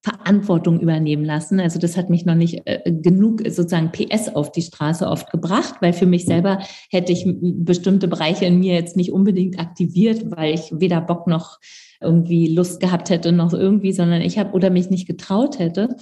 [0.01, 1.59] Verantwortung übernehmen lassen.
[1.59, 5.75] Also das hat mich noch nicht äh, genug sozusagen PS auf die Straße oft gebracht,
[5.81, 10.53] weil für mich selber hätte ich bestimmte Bereiche in mir jetzt nicht unbedingt aktiviert, weil
[10.53, 11.59] ich weder Bock noch
[11.99, 15.95] irgendwie Lust gehabt hätte, noch irgendwie, sondern ich habe oder mich nicht getraut hätte.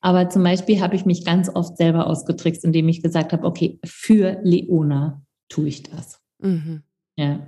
[0.00, 3.80] Aber zum Beispiel habe ich mich ganz oft selber ausgetrickst, indem ich gesagt habe, okay,
[3.84, 6.20] für Leona tue ich das.
[6.38, 6.82] Mhm.
[7.16, 7.46] Ja.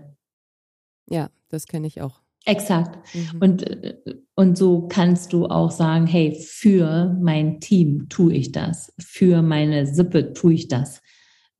[1.09, 2.21] Ja, das kenne ich auch.
[2.51, 2.99] Exakt.
[3.15, 3.41] Mhm.
[3.41, 3.97] Und,
[4.35, 9.87] und so kannst du auch sagen, hey, für mein Team tue ich das, für meine
[9.87, 11.01] Sippe tue ich das.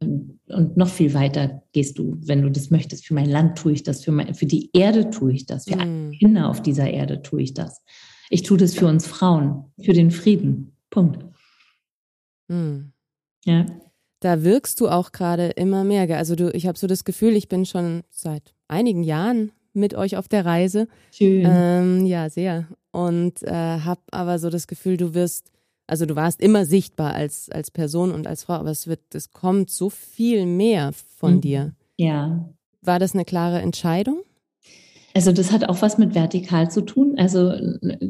[0.01, 3.07] Und noch viel weiter gehst du, wenn du das möchtest.
[3.07, 5.77] Für mein Land tue ich das, für, mein, für die Erde tue ich das, für
[5.77, 5.81] mhm.
[5.81, 7.83] alle Kinder auf dieser Erde tue ich das.
[8.31, 10.77] Ich tue das für uns Frauen, für den Frieden.
[10.91, 11.25] Punkt.
[12.49, 12.93] Hm.
[13.45, 13.67] Ja.
[14.19, 16.17] Da wirkst du auch gerade immer mehr.
[16.17, 20.17] Also du, ich habe so das Gefühl, ich bin schon seit einigen Jahren mit euch
[20.17, 20.89] auf der Reise.
[21.13, 21.45] Schön.
[21.47, 22.67] Ähm, ja, sehr.
[22.93, 25.51] Und äh, habe aber so das Gefühl, du wirst,
[25.87, 29.31] also du warst immer sichtbar als, als Person und als Frau, aber es wird, es
[29.31, 31.41] kommt so viel mehr von mhm.
[31.41, 31.75] dir.
[31.97, 32.49] Ja.
[32.83, 34.23] War das eine klare Entscheidung?
[35.13, 37.15] Also das hat auch was mit vertikal zu tun.
[37.17, 37.53] Also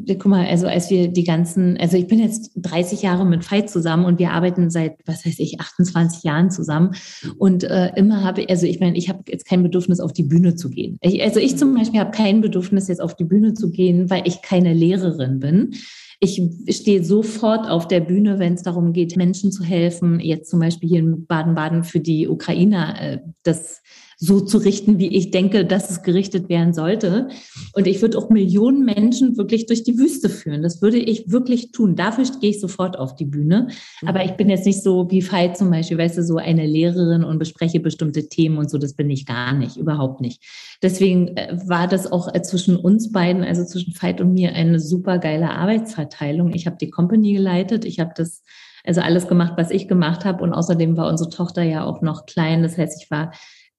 [0.07, 3.69] guck mal, also als wir die ganzen, also ich bin jetzt 30 Jahre mit Veit
[3.69, 6.91] zusammen und wir arbeiten seit, was weiß ich, 28 Jahren zusammen.
[7.37, 10.55] Und äh, immer habe, also ich meine, ich habe jetzt kein Bedürfnis, auf die Bühne
[10.55, 10.97] zu gehen.
[11.01, 14.27] Ich, also ich zum Beispiel habe kein Bedürfnis, jetzt auf die Bühne zu gehen, weil
[14.27, 15.73] ich keine Lehrerin bin.
[16.19, 20.19] Ich stehe sofort auf der Bühne, wenn es darum geht, Menschen zu helfen.
[20.19, 23.01] Jetzt zum Beispiel hier in Baden-Baden für die Ukrainer.
[23.01, 23.81] Äh, das
[24.23, 27.29] so zu richten, wie ich denke, dass es gerichtet werden sollte.
[27.73, 30.61] Und ich würde auch Millionen Menschen wirklich durch die Wüste führen.
[30.61, 31.95] Das würde ich wirklich tun.
[31.95, 33.69] Dafür gehe ich sofort auf die Bühne.
[34.05, 37.23] Aber ich bin jetzt nicht so wie Veit zum Beispiel, weißt du, so eine Lehrerin
[37.23, 38.77] und bespreche bestimmte Themen und so.
[38.77, 40.43] Das bin ich gar nicht, überhaupt nicht.
[40.83, 44.79] Deswegen äh, war das auch äh, zwischen uns beiden, also zwischen Veit und mir, eine
[44.79, 46.53] super geile Arbeitsverteilung.
[46.53, 47.85] Ich habe die Company geleitet.
[47.85, 48.43] Ich habe das
[48.83, 50.43] also alles gemacht, was ich gemacht habe.
[50.43, 52.61] Und außerdem war unsere Tochter ja auch noch klein.
[52.61, 53.31] Das heißt, ich war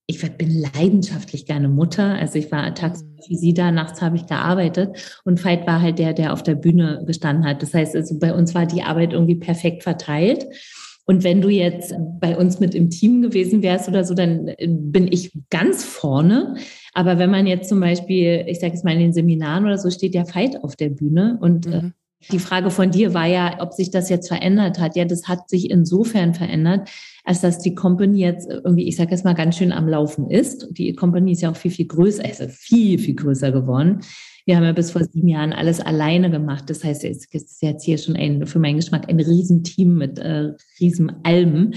[0.06, 2.14] ich bin leidenschaftlich gerne Mutter.
[2.14, 3.12] Also ich war tagsüber mhm.
[3.28, 6.54] wie sie da, nachts habe ich gearbeitet und Veit war halt der, der auf der
[6.54, 7.62] Bühne gestanden hat.
[7.62, 10.46] Das heißt, also bei uns war die Arbeit irgendwie perfekt verteilt.
[11.04, 14.68] Und wenn du jetzt bei uns mit im Team gewesen wärst oder so, dann äh,
[14.68, 16.54] bin ich ganz vorne.
[16.94, 19.90] Aber wenn man jetzt zum Beispiel, ich sage es mal in den Seminaren oder so,
[19.90, 21.92] steht ja Veit auf der Bühne und äh, mhm.
[22.30, 24.96] Die Frage von dir war ja, ob sich das jetzt verändert hat.
[24.96, 26.88] Ja, das hat sich insofern verändert,
[27.24, 30.68] als dass die Company jetzt irgendwie, ich sage jetzt mal, ganz schön am Laufen ist.
[30.70, 34.00] Die Company ist ja auch viel, viel größer, also viel, viel größer geworden.
[34.44, 36.68] Wir haben ja bis vor sieben Jahren alles alleine gemacht.
[36.68, 40.52] Das heißt, es ist jetzt hier schon ein, für meinen Geschmack ein Riesenteam mit äh,
[40.80, 41.74] Riesenalben.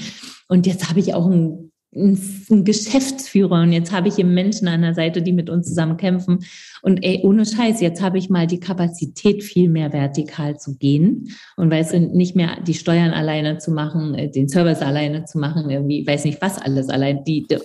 [0.47, 4.81] Und jetzt habe ich auch ein ein Geschäftsführer und jetzt habe ich hier Menschen an
[4.81, 6.39] der Seite, die mit uns zusammen kämpfen.
[6.81, 11.29] Und ey, ohne Scheiß, jetzt habe ich mal die Kapazität, viel mehr vertikal zu gehen
[11.55, 15.69] und weiß nicht mehr die Steuern alleine zu machen, äh, den Service alleine zu machen,
[15.69, 17.57] irgendwie, weiß nicht was alles allein, die, die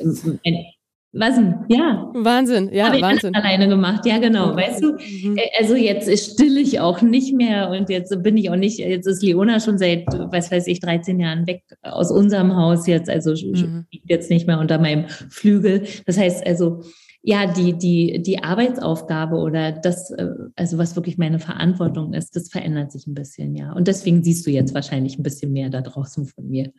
[1.13, 1.55] was denn?
[1.69, 2.09] Ja.
[2.15, 3.33] Wahnsinn, ja, Habe Wahnsinn.
[3.35, 4.55] Ich alleine gemacht, ja, genau.
[4.55, 5.39] Weißt du, mhm.
[5.59, 9.23] Also jetzt still ich auch nicht mehr und jetzt bin ich auch nicht, jetzt ist
[9.23, 13.87] Leona schon seit, was weiß ich, 13 Jahren weg aus unserem Haus jetzt, also mhm.
[14.05, 15.83] jetzt nicht mehr unter meinem Flügel.
[16.07, 16.83] Das heißt also,
[17.23, 22.49] ja, die, die, die Arbeitsaufgabe oder das, äh, also was wirklich meine Verantwortung ist, das
[22.49, 23.73] verändert sich ein bisschen, ja.
[23.73, 26.73] Und deswegen siehst du jetzt wahrscheinlich ein bisschen mehr da draußen von mir.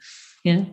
[0.44, 0.66] Ja.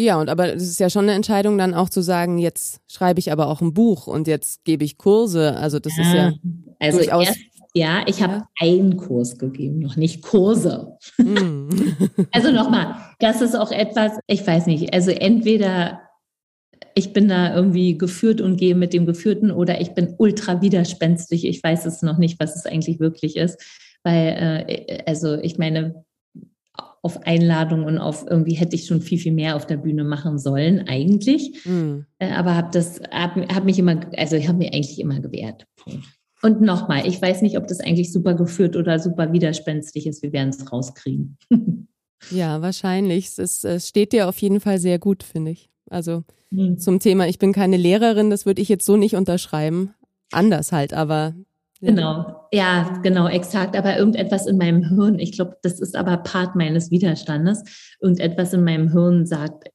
[0.00, 3.20] Ja, und aber es ist ja schon eine Entscheidung, dann auch zu sagen, jetzt schreibe
[3.20, 5.56] ich aber auch ein Buch und jetzt gebe ich Kurse.
[5.56, 6.32] Also das ja, ist ja
[6.78, 7.26] also durchaus.
[7.26, 7.38] Erst,
[7.74, 8.48] ja, ich habe ja.
[8.60, 10.96] einen Kurs gegeben, noch nicht Kurse.
[11.18, 11.68] Mm.
[12.32, 16.00] also nochmal, das ist auch etwas, ich weiß nicht, also entweder
[16.94, 21.46] ich bin da irgendwie geführt und gehe mit dem Geführten oder ich bin ultra widerspenstig.
[21.46, 23.62] Ich weiß es noch nicht, was es eigentlich wirklich ist.
[24.02, 26.04] Weil, äh, also ich meine,
[27.02, 30.38] auf Einladung und auf irgendwie hätte ich schon viel, viel mehr auf der Bühne machen
[30.38, 31.64] sollen, eigentlich.
[31.64, 32.06] Mhm.
[32.18, 35.66] Aber habe das, habe hab mich immer, also ich habe mir eigentlich immer gewehrt.
[36.42, 40.22] Und nochmal, ich weiß nicht, ob das eigentlich super geführt oder super widerspenstig ist.
[40.22, 41.38] Wir werden es rauskriegen.
[42.30, 43.38] ja, wahrscheinlich.
[43.38, 45.70] Es, es steht dir auf jeden Fall sehr gut, finde ich.
[45.90, 46.78] Also mhm.
[46.78, 49.94] zum Thema, ich bin keine Lehrerin, das würde ich jetzt so nicht unterschreiben.
[50.32, 51.34] Anders halt, aber
[51.80, 53.76] Genau, ja, genau, exakt.
[53.76, 57.64] Aber irgendetwas in meinem Hirn, ich glaube, das ist aber Part meines Widerstandes,
[58.00, 59.70] irgendetwas in meinem Hirn sagt,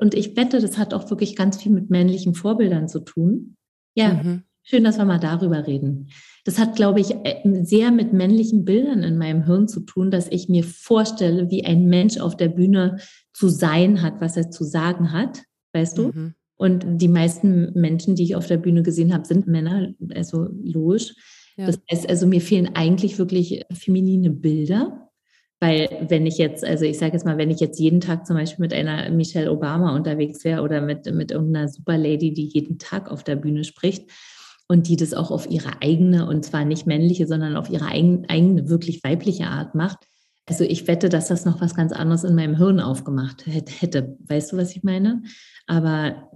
[0.00, 3.56] und ich wette, das hat auch wirklich ganz viel mit männlichen Vorbildern zu tun.
[3.94, 4.42] Ja, mhm.
[4.62, 6.08] schön, dass wir mal darüber reden.
[6.44, 10.28] Das hat, glaube ich, äh, sehr mit männlichen Bildern in meinem Hirn zu tun, dass
[10.28, 12.98] ich mir vorstelle, wie ein Mensch auf der Bühne
[13.32, 15.42] zu sein hat, was er zu sagen hat,
[15.72, 16.08] weißt du?
[16.08, 16.34] Mhm.
[16.56, 21.14] Und die meisten Menschen, die ich auf der Bühne gesehen habe, sind Männer, also logisch.
[21.58, 21.66] Ja.
[21.66, 25.04] Das heißt also, mir fehlen eigentlich wirklich feminine Bilder.
[25.60, 28.36] Weil wenn ich jetzt, also ich sage jetzt mal, wenn ich jetzt jeden Tag zum
[28.36, 33.10] Beispiel mit einer Michelle Obama unterwegs wäre oder mit, mit irgendeiner Superlady, die jeden Tag
[33.10, 34.08] auf der Bühne spricht
[34.68, 38.22] und die das auch auf ihre eigene, und zwar nicht männliche, sondern auf ihre eigene,
[38.30, 39.98] eigene wirklich weibliche Art macht,
[40.48, 44.16] also ich wette, dass das noch was ganz anderes in meinem Hirn aufgemacht hätte.
[44.26, 45.22] Weißt du, was ich meine?
[45.66, 46.30] Aber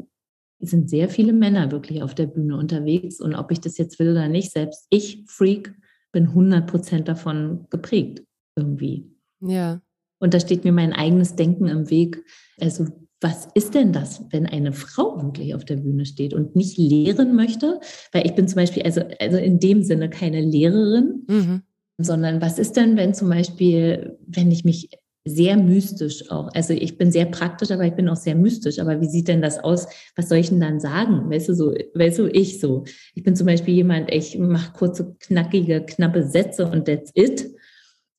[0.62, 3.20] sind sehr viele Männer wirklich auf der Bühne unterwegs.
[3.20, 5.74] Und ob ich das jetzt will oder nicht, selbst ich, Freak,
[6.12, 8.22] bin 100 Prozent davon geprägt
[8.56, 9.10] irgendwie.
[9.40, 9.80] Ja.
[10.18, 12.24] Und da steht mir mein eigenes Denken im Weg.
[12.60, 12.86] Also
[13.22, 17.34] was ist denn das, wenn eine Frau wirklich auf der Bühne steht und nicht lehren
[17.34, 17.80] möchte?
[18.10, 21.62] Weil ich bin zum Beispiel, also, also in dem Sinne keine Lehrerin, mhm.
[21.98, 24.90] sondern was ist denn, wenn zum Beispiel, wenn ich mich
[25.24, 26.48] sehr mystisch auch.
[26.54, 28.78] Also ich bin sehr praktisch, aber ich bin auch sehr mystisch.
[28.78, 29.86] Aber wie sieht denn das aus?
[30.16, 31.30] Was soll ich denn dann sagen?
[31.30, 32.84] Weißt du, so, weißt du, ich so.
[33.14, 37.54] Ich bin zum Beispiel jemand, ich mache kurze, knackige, knappe Sätze und that's it.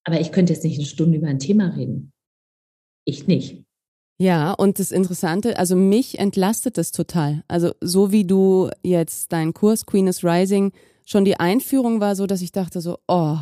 [0.05, 2.13] Aber ich könnte jetzt nicht eine Stunde über ein Thema reden.
[3.05, 3.63] Ich nicht.
[4.19, 7.43] Ja, und das Interessante, also mich entlastet das total.
[7.47, 10.71] Also so wie du jetzt dein Kurs Queen is Rising,
[11.05, 13.37] schon die Einführung war so, dass ich dachte so, oh,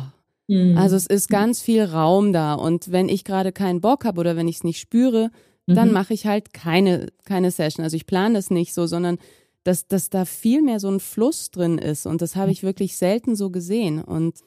[0.48, 0.76] Mhm.
[0.76, 2.54] Also es ist ganz viel Raum da.
[2.54, 5.30] Und wenn ich gerade keinen Bock habe oder wenn ich es nicht spüre,
[5.66, 5.94] dann mhm.
[5.94, 7.84] mache ich halt keine, keine Session.
[7.84, 9.18] Also ich plane das nicht so, sondern
[9.64, 12.06] dass, dass da viel mehr so ein Fluss drin ist.
[12.06, 14.02] Und das habe ich wirklich selten so gesehen.
[14.02, 14.40] Und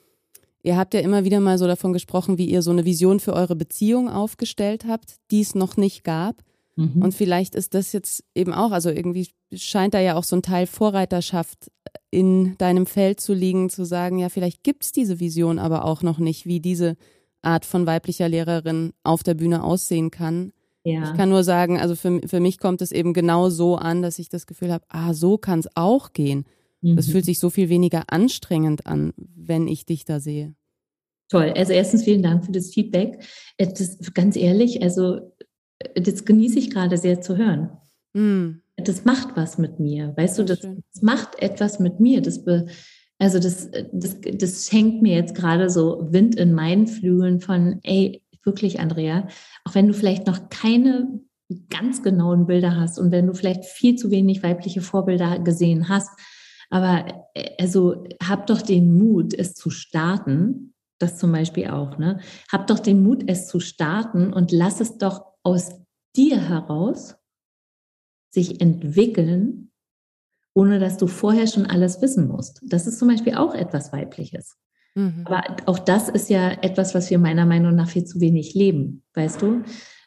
[0.62, 3.34] ihr habt ja immer wieder mal so davon gesprochen, wie ihr so eine Vision für
[3.34, 6.42] eure Beziehung aufgestellt habt, die es noch nicht gab.
[6.76, 7.02] Mhm.
[7.02, 10.42] Und vielleicht ist das jetzt eben auch, also irgendwie scheint da ja auch so ein
[10.42, 11.72] Teil Vorreiterschaft
[12.16, 16.02] in deinem Feld zu liegen, zu sagen, ja, vielleicht gibt es diese Vision aber auch
[16.02, 16.96] noch nicht, wie diese
[17.42, 20.54] Art von weiblicher Lehrerin auf der Bühne aussehen kann.
[20.86, 21.04] Ja.
[21.04, 24.18] Ich kann nur sagen, also für, für mich kommt es eben genau so an, dass
[24.18, 26.46] ich das Gefühl habe, ah, so kann es auch gehen.
[26.82, 26.96] Mhm.
[26.96, 30.56] Das fühlt sich so viel weniger anstrengend an, wenn ich dich da sehe.
[31.30, 31.54] Toll.
[31.56, 33.26] Also erstens vielen Dank für das Feedback.
[33.58, 35.34] Äh, das, ganz ehrlich, also
[35.96, 37.78] das genieße ich gerade sehr zu hören.
[38.14, 38.62] Mm.
[38.78, 42.22] Das macht was mit mir, weißt du, das, das macht etwas mit mir.
[42.22, 42.68] Das be,
[43.20, 48.22] also das, das, das schenkt mir jetzt gerade so Wind in meinen Flügeln von, ey,
[48.44, 49.28] wirklich, Andrea,
[49.64, 51.20] auch wenn du vielleicht noch keine
[51.70, 56.10] ganz genauen Bilder hast und wenn du vielleicht viel zu wenig weibliche Vorbilder gesehen hast,
[56.70, 60.74] aber äh, also hab doch den Mut, es zu starten.
[60.98, 62.22] Das zum Beispiel auch, ne?
[62.50, 65.72] Hab doch den Mut, es zu starten und lass es doch aus
[66.16, 67.16] dir heraus
[68.36, 69.72] sich entwickeln,
[70.54, 72.62] ohne dass du vorher schon alles wissen musst.
[72.64, 74.56] Das ist zum Beispiel auch etwas Weibliches.
[74.94, 75.24] Mhm.
[75.26, 79.04] Aber auch das ist ja etwas, was wir meiner Meinung nach viel zu wenig leben,
[79.16, 79.64] weißt du?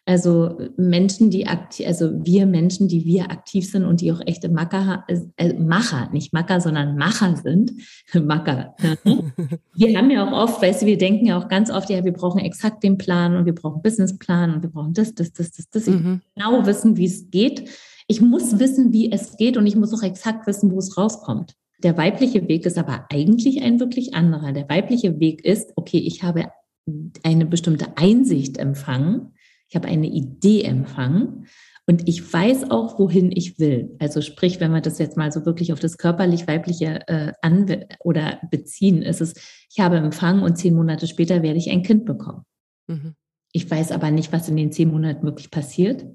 [0.07, 4.49] Also Menschen, die aktiv, also wir Menschen, die wir aktiv sind und die auch echte
[4.49, 5.05] Macker,
[5.37, 7.73] äh, Macher, nicht Macker, sondern Macher sind.
[8.15, 8.75] Macker.
[9.75, 12.15] wir haben ja auch oft, weißt du, wir denken ja auch ganz oft, ja, wir
[12.15, 15.69] brauchen exakt den Plan und wir brauchen Businessplan und wir brauchen das, das, das, das,
[15.69, 15.87] das.
[15.87, 16.23] Mhm.
[16.35, 17.69] genau wissen, wie es geht.
[18.09, 21.55] Ich muss wissen, wie es geht und ich muss auch exakt wissen, wo es rauskommt.
[21.83, 24.53] Der weibliche Weg ist aber eigentlich ein wirklich anderer.
[24.53, 26.51] Der weibliche Weg ist, okay, ich habe
[27.23, 29.35] eine bestimmte Einsicht empfangen
[29.69, 31.47] ich habe eine Idee empfangen
[31.87, 33.95] und ich weiß auch, wohin ich will.
[33.99, 38.41] Also sprich, wenn wir das jetzt mal so wirklich auf das körperlich-weibliche äh, an oder
[38.51, 39.35] beziehen, ist es,
[39.71, 42.45] ich habe empfangen und zehn Monate später werde ich ein Kind bekommen.
[42.87, 43.15] Mhm.
[43.53, 46.07] Ich weiß aber nicht, was in den zehn Monaten wirklich passiert.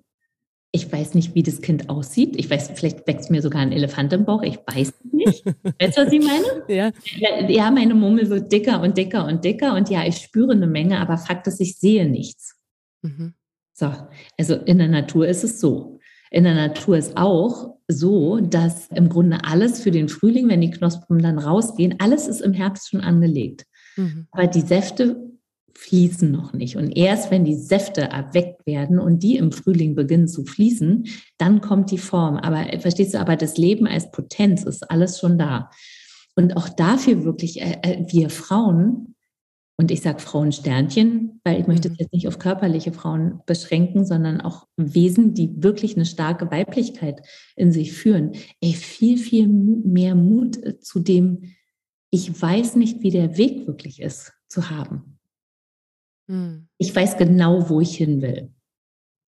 [0.75, 2.35] Ich weiß nicht, wie das Kind aussieht.
[2.35, 4.41] Ich weiß, vielleicht wächst mir sogar ein Elefant im Bauch.
[4.41, 5.45] Ich weiß nicht.
[5.79, 6.63] weißt du, was ich meine?
[6.67, 6.91] Ja.
[7.47, 9.75] ja, meine Mummel wird dicker und dicker und dicker.
[9.75, 12.55] Und ja, ich spüre eine Menge, aber Fakt ist, ich sehe nichts.
[13.03, 13.35] Mhm.
[13.73, 13.93] So,
[14.39, 15.99] also in der Natur ist es so.
[16.31, 20.71] In der Natur ist auch so, dass im Grunde alles für den Frühling, wenn die
[20.71, 23.65] Knospen dann rausgehen, alles ist im Herbst schon angelegt.
[23.95, 24.27] Mhm.
[24.31, 25.32] Aber die Säfte
[25.75, 26.77] fließen noch nicht.
[26.77, 31.07] Und erst wenn die Säfte erweckt werden und die im Frühling beginnen zu fließen,
[31.37, 32.37] dann kommt die Form.
[32.37, 35.69] Aber verstehst du, aber das Leben als Potenz ist alles schon da.
[36.35, 39.13] Und auch dafür wirklich, äh, äh wir Frauen
[39.75, 41.97] und ich sage Frauensternchen, weil ich möchte es mhm.
[41.99, 47.21] jetzt nicht auf körperliche Frauen beschränken, sondern auch Wesen, die wirklich eine starke Weiblichkeit
[47.55, 48.33] in sich führen.
[48.61, 51.53] Ey, viel, viel mehr Mut äh, zu dem,
[52.11, 55.12] ich weiß nicht, wie der Weg wirklich ist, zu haben.
[56.33, 56.67] Mhm.
[56.77, 58.51] Ich weiß genau, wo ich hin will.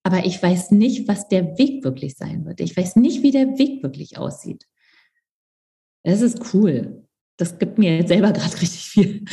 [0.04, 2.60] Aber ich weiß nicht, was der Weg wirklich sein wird.
[2.60, 4.68] Ich weiß nicht, wie der Weg wirklich aussieht.
[6.04, 7.06] Das ist cool
[7.38, 9.26] das gibt mir selber gerade richtig viel.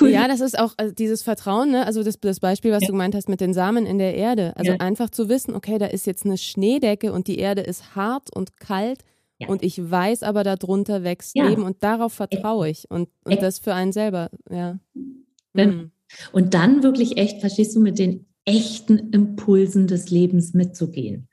[0.00, 0.10] cool.
[0.10, 1.86] Ja, das ist auch also dieses Vertrauen, ne?
[1.86, 2.86] also das, das Beispiel, was ja.
[2.88, 4.52] du gemeint hast mit den Samen in der Erde.
[4.56, 4.78] Also ja.
[4.78, 8.58] einfach zu wissen, okay, da ist jetzt eine Schneedecke und die Erde ist hart und
[8.58, 9.04] kalt
[9.38, 9.48] ja.
[9.48, 13.74] und ich weiß aber, darunter wächst Leben und darauf vertraue ich und, und das für
[13.74, 14.78] einen selber, ja.
[15.54, 15.91] Mhm.
[16.32, 21.28] Und dann wirklich echt, verstehst du, mit den echten Impulsen des Lebens mitzugehen.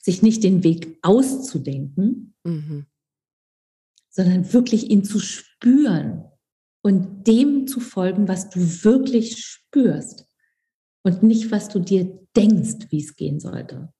[0.00, 2.86] Sich nicht den Weg auszudenken, mhm
[4.18, 6.24] sondern wirklich ihn zu spüren
[6.82, 10.26] und dem zu folgen, was du wirklich spürst
[11.04, 13.92] und nicht, was du dir denkst, wie es gehen sollte.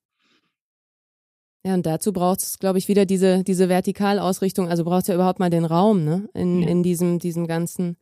[1.65, 4.69] Ja, und dazu braucht es, glaube ich, wieder diese, diese Vertikalausrichtung.
[4.69, 6.29] Also braucht es ja überhaupt mal den Raum, ne?
[6.35, 6.69] In, ja.
[6.69, 7.97] in diesem, diesem ganzen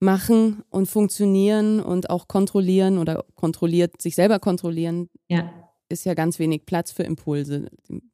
[0.00, 5.08] Machen und Funktionieren und auch kontrollieren oder kontrolliert, sich selber kontrollieren.
[5.28, 5.52] Ja
[5.90, 7.66] ist ja ganz wenig Platz für Impulse.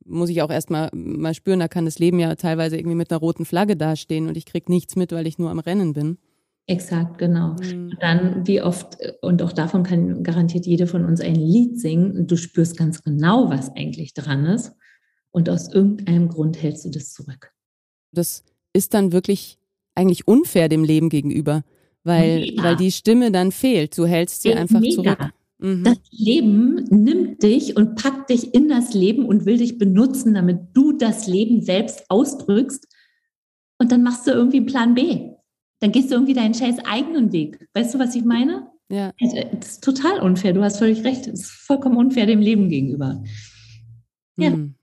[0.04, 3.20] Muss ich auch erstmal mal spüren, da kann das Leben ja teilweise irgendwie mit einer
[3.20, 6.18] roten Flagge dastehen und ich krieg nichts mit, weil ich nur am Rennen bin.
[6.66, 7.54] Exakt, genau.
[7.62, 7.96] Mhm.
[8.00, 12.36] Dann, wie oft, und auch davon kann garantiert jede von uns ein Lied singen, du
[12.36, 14.72] spürst ganz genau, was eigentlich dran ist.
[15.30, 17.52] Und aus irgendeinem Grund hältst du das zurück.
[18.10, 18.42] Das
[18.72, 19.58] ist dann wirklich
[19.94, 21.62] eigentlich unfair dem Leben gegenüber,
[22.06, 23.98] weil, weil die Stimme dann fehlt.
[23.98, 24.94] Du hältst sie einfach Mega.
[24.94, 25.32] zurück.
[25.58, 25.84] Mhm.
[25.84, 30.60] Das Leben nimmt dich und packt dich in das Leben und will dich benutzen, damit
[30.74, 32.86] du das Leben selbst ausdrückst.
[33.78, 35.30] Und dann machst du irgendwie Plan B.
[35.80, 37.68] Dann gehst du irgendwie deinen scheiß eigenen Weg.
[37.74, 38.68] Weißt du, was ich meine?
[38.88, 39.12] Ja.
[39.20, 40.52] Also, das ist total unfair.
[40.52, 41.26] Du hast völlig recht.
[41.26, 43.22] Es ist vollkommen unfair dem Leben gegenüber.
[44.36, 44.50] Ja.
[44.50, 44.74] Mhm.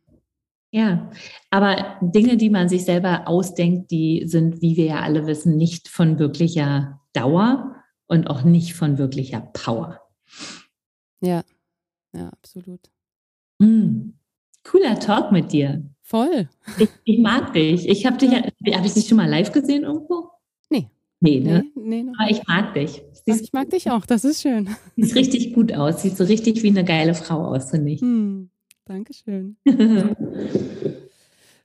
[0.75, 1.11] Ja,
[1.51, 5.87] aber Dinge, die man sich selber ausdenkt, die sind, wie wir ja alle wissen, nicht
[5.87, 7.75] von wirklicher Dauer
[8.07, 10.01] und auch nicht von wirklicher Power.
[11.21, 11.43] Ja,
[12.13, 12.91] ja, absolut.
[13.59, 14.11] Mm,
[14.63, 15.83] cooler Talk mit dir.
[16.01, 16.49] Voll.
[16.77, 17.87] Ich, ich mag dich.
[17.87, 18.43] Ich habe dich, ja.
[18.75, 20.29] habe ich dich schon mal live gesehen irgendwo?
[20.69, 20.89] Nee.
[21.21, 21.63] Nee, ne?
[21.75, 23.01] Nee, nee Aber ich mag dich.
[23.25, 24.69] Siehst, ich mag dich auch, das ist schön.
[24.97, 26.01] Sieht richtig gut aus.
[26.01, 28.01] Sieht so richtig wie eine geile Frau aus, finde ich.
[28.01, 28.49] Hm,
[28.85, 29.55] Dankeschön.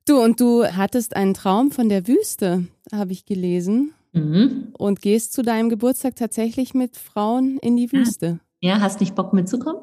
[0.06, 3.92] du, und du hattest einen Traum von der Wüste, habe ich gelesen.
[4.18, 4.68] Mhm.
[4.76, 8.40] Und gehst zu deinem Geburtstag tatsächlich mit Frauen in die Wüste.
[8.60, 9.80] Ja, hast nicht Bock mitzukommen?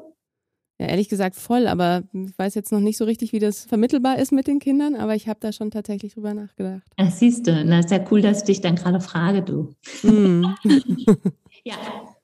[0.78, 4.18] Ja, ehrlich gesagt voll, aber ich weiß jetzt noch nicht so richtig, wie das vermittelbar
[4.18, 6.82] ist mit den Kindern, aber ich habe da schon tatsächlich drüber nachgedacht.
[6.98, 9.74] Ach, siehst du, na ist ja cool, dass ich dich dann gerade frage, du.
[10.02, 10.44] Mm.
[11.64, 11.76] ja,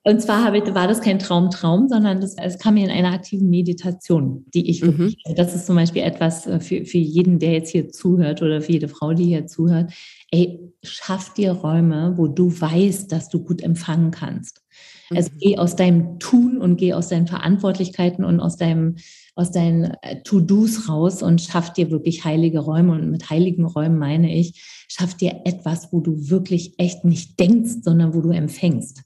[0.05, 3.49] und zwar ich, war das kein Traum-Traum, sondern das, es kam mir in einer aktiven
[3.49, 5.23] Meditation, die ich wirklich, mhm.
[5.25, 8.61] also das ist zum Beispiel etwas äh, für, für jeden, der jetzt hier zuhört oder
[8.61, 9.93] für jede Frau, die hier zuhört.
[10.33, 14.63] Ey, schaff dir Räume, wo du weißt, dass du gut empfangen kannst.
[15.11, 15.39] Also mhm.
[15.39, 18.97] geh aus deinem Tun und geh aus deinen Verantwortlichkeiten und aus deinem
[19.35, 22.93] aus deinen äh, To-Dos raus und schaff dir wirklich heilige Räume.
[22.93, 27.77] Und mit heiligen Räumen meine ich, schaff dir etwas, wo du wirklich echt nicht denkst,
[27.83, 29.03] sondern wo du empfängst.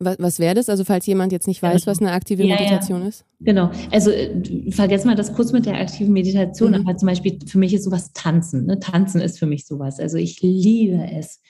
[0.00, 0.68] Was, was wäre das?
[0.68, 3.08] Also falls jemand jetzt nicht weiß, was eine aktive ja, Meditation ja.
[3.08, 3.24] ist?
[3.40, 3.70] Genau.
[3.90, 6.70] Also äh, vergessen mal das kurz mit der aktiven Meditation.
[6.70, 6.86] Mhm.
[6.86, 8.66] Aber zum Beispiel für mich ist sowas Tanzen.
[8.66, 8.80] Ne?
[8.80, 10.00] Tanzen ist für mich sowas.
[10.00, 11.40] Also ich liebe es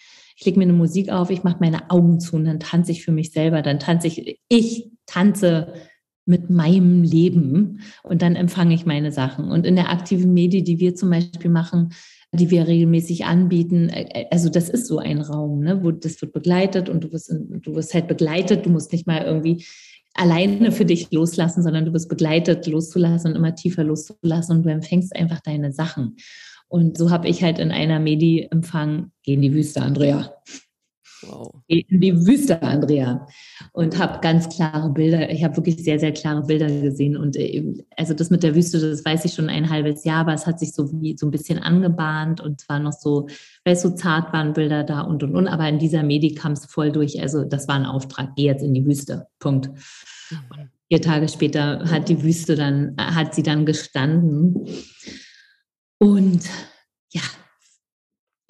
[0.40, 3.05] ich lege mir eine Musik auf, ich mache meine Augen zu und dann tanze ich
[3.05, 5.74] für mich selber, dann tanze ich, ich tanze
[6.24, 9.51] mit meinem Leben und dann empfange ich meine Sachen.
[9.51, 11.92] Und in der aktiven Medie, die wir zum Beispiel machen,
[12.32, 16.20] die wir regelmäßig anbieten, äh, äh, also das ist so ein Raum, ne, wo das
[16.22, 19.64] wird begleitet und du wirst, du wirst halt begleitet, du musst nicht mal irgendwie
[20.14, 24.70] alleine für dich loslassen, sondern du wirst begleitet, loszulassen und immer tiefer loszulassen und du
[24.70, 26.16] empfängst einfach deine Sachen.
[26.68, 30.32] Und so habe ich halt in einer Medi empfangen, geh in die Wüste, Andrea.
[31.22, 31.54] Wow.
[31.66, 33.26] In die Wüste, Andrea.
[33.72, 37.16] Und habe ganz klare Bilder, ich habe wirklich sehr, sehr klare Bilder gesehen.
[37.16, 40.34] Und äh, also das mit der Wüste, das weiß ich schon ein halbes Jahr, aber
[40.34, 43.28] es hat sich so wie so ein bisschen angebahnt und zwar noch so,
[43.64, 45.48] weil es so zart waren Bilder da und und und.
[45.48, 47.20] Aber in dieser Medi kam es voll durch.
[47.20, 49.26] Also das war ein Auftrag, geh jetzt in die Wüste.
[49.38, 49.68] Punkt.
[50.30, 50.70] Mhm.
[50.88, 54.66] Vier Tage später hat die Wüste dann, hat sie dann gestanden.
[55.98, 56.42] Und
[57.12, 57.22] ja,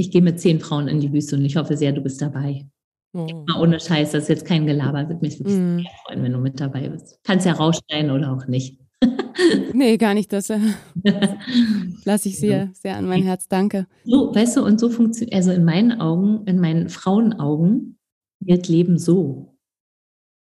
[0.01, 2.67] ich gehe mit zehn Frauen in die Wüste und ich hoffe sehr, du bist dabei.
[3.13, 3.27] Oh.
[3.59, 5.79] Ohne Scheiß, das ist jetzt kein Gelaber, würde mich wirklich mm.
[5.79, 7.19] sehr freuen, wenn du mit dabei bist.
[7.25, 8.79] Kannst ja rausschneiden oder auch nicht.
[9.73, 10.33] nee, gar nicht.
[10.33, 10.61] Das äh,
[12.05, 13.49] lasse ich sehr, sehr an mein Herz.
[13.49, 13.87] Danke.
[14.05, 17.99] So, weißt du, und so funktioniert, also in meinen Augen, in meinen Frauenaugen,
[18.41, 19.59] wird Leben so.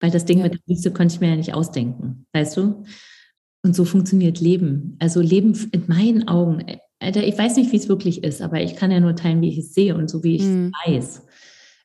[0.00, 0.44] Weil das Ding ja.
[0.44, 2.84] mit der Wüste konnte ich mir ja nicht ausdenken, weißt du?
[3.62, 4.96] Und so funktioniert Leben.
[5.00, 6.64] Also Leben in meinen Augen
[7.00, 9.48] Alter, ich weiß nicht, wie es wirklich ist, aber ich kann ja nur teilen, wie
[9.48, 10.72] ich es sehe und so wie ich es mhm.
[10.86, 11.22] weiß.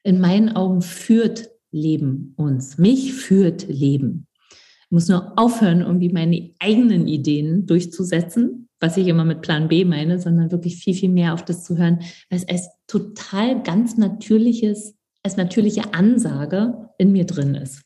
[0.03, 2.77] In meinen Augen führt Leben uns.
[2.77, 4.27] Mich führt Leben.
[4.49, 9.85] Ich muss nur aufhören, irgendwie meine eigenen Ideen durchzusetzen, was ich immer mit Plan B
[9.85, 11.99] meine, sondern wirklich viel, viel mehr auf das zu hören,
[12.29, 17.81] weil es als total ganz natürliches, als natürliche Ansage in mir drin ist.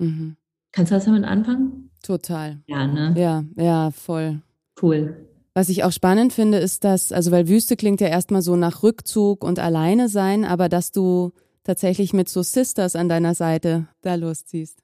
[0.00, 0.36] Mhm.
[0.72, 1.90] Kannst du was damit anfangen?
[2.02, 2.60] Total.
[2.66, 3.14] Ja, ne?
[3.16, 4.42] Ja, ja, voll.
[4.80, 5.33] Cool.
[5.54, 8.82] Was ich auch spannend finde, ist, dass, also weil Wüste klingt ja erstmal so nach
[8.82, 11.32] Rückzug und alleine sein, aber dass du
[11.62, 14.80] tatsächlich mit so Sisters an deiner Seite da losziehst.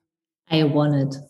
[0.53, 1.21] I want it.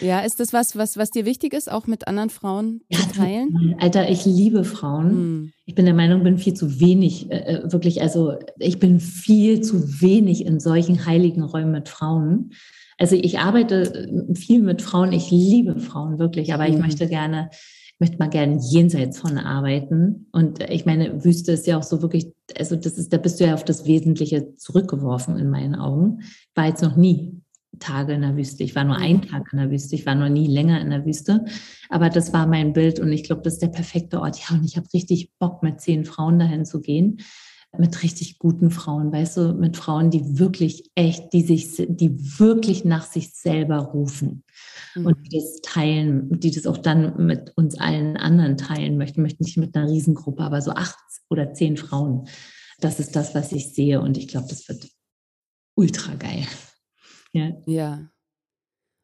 [0.00, 3.08] Ja, ist das was, was, was dir wichtig ist, auch mit anderen Frauen ja, zu
[3.14, 3.76] teilen?
[3.78, 5.10] Alter, ich liebe Frauen.
[5.10, 5.52] Hm.
[5.64, 9.60] Ich bin der Meinung, bin viel zu wenig, äh, äh, wirklich, also ich bin viel
[9.60, 12.52] zu wenig in solchen heiligen Räumen mit Frauen.
[12.98, 16.74] Also ich arbeite äh, viel mit Frauen, ich liebe Frauen wirklich, aber hm.
[16.74, 17.50] ich möchte gerne
[17.98, 20.26] möchte mal gerne jenseits von arbeiten.
[20.32, 23.44] Und ich meine, Wüste ist ja auch so wirklich, also das ist, da bist du
[23.44, 26.18] ja auf das Wesentliche zurückgeworfen in meinen Augen.
[26.20, 27.40] Ich war jetzt noch nie
[27.78, 28.64] Tage in der Wüste.
[28.64, 29.94] Ich war nur einen Tag in der Wüste.
[29.94, 31.44] Ich war noch nie länger in der Wüste.
[31.88, 34.38] Aber das war mein Bild und ich glaube, das ist der perfekte Ort.
[34.38, 37.18] Ja, und ich habe richtig Bock, mit zehn Frauen dahin zu gehen.
[37.78, 42.84] Mit richtig guten Frauen, weißt du, mit Frauen, die wirklich echt, die sich, die wirklich
[42.84, 44.44] nach sich selber rufen
[44.94, 45.06] mhm.
[45.06, 49.44] und die das teilen, die das auch dann mit uns allen anderen teilen möchten, möchten
[49.44, 50.96] nicht mit einer Riesengruppe, aber so acht
[51.28, 52.28] oder zehn Frauen.
[52.80, 54.88] Das ist das, was ich sehe und ich glaube, das wird
[55.74, 56.46] ultra geil.
[57.32, 57.52] Ja.
[57.66, 58.10] ja.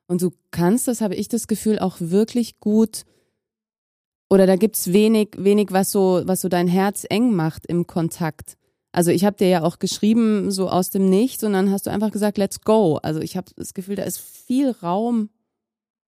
[0.06, 3.04] Und du kannst, das habe ich das Gefühl, auch wirklich gut
[4.33, 7.87] oder da gibt es wenig, wenig, was so, was so dein Herz eng macht im
[7.87, 8.57] Kontakt.
[8.91, 11.91] Also ich habe dir ja auch geschrieben, so aus dem Nichts, und dann hast du
[11.91, 12.99] einfach gesagt, let's go.
[13.03, 15.28] Also ich habe das Gefühl, da ist viel Raum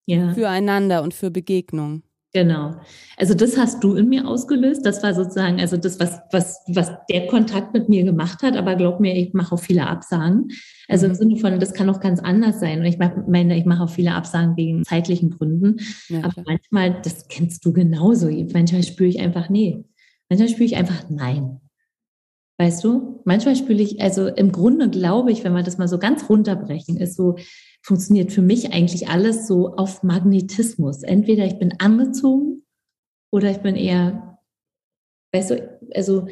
[0.05, 0.33] ja.
[0.33, 2.03] füreinander und für Begegnung.
[2.35, 2.75] Genau.
[3.15, 4.85] Also das hast du in mir ausgelöst.
[4.85, 8.57] Das war sozusagen, also das, was, was, was der Kontakt mit mir gemacht hat.
[8.57, 10.49] Aber glaub mir, ich mache auch viele Absagen.
[10.89, 11.11] Also mhm.
[11.11, 12.79] im Sinne von, das kann auch ganz anders sein.
[12.79, 15.77] Und ich meine, ich mache auch viele Absagen wegen zeitlichen Gründen.
[16.09, 18.29] Ja, aber manchmal, das kennst du genauso.
[18.51, 19.85] Manchmal spüre ich einfach nee.
[20.27, 21.61] Manchmal spüre ich einfach nein.
[22.57, 23.21] Weißt du?
[23.23, 26.97] Manchmal spüre ich, also im Grunde glaube ich, wenn wir das mal so ganz runterbrechen,
[26.97, 27.37] ist so,
[27.85, 31.03] funktioniert für mich eigentlich alles so auf Magnetismus.
[31.03, 32.63] Entweder ich bin angezogen
[33.31, 34.39] oder ich bin eher,
[35.31, 36.27] weißt du, also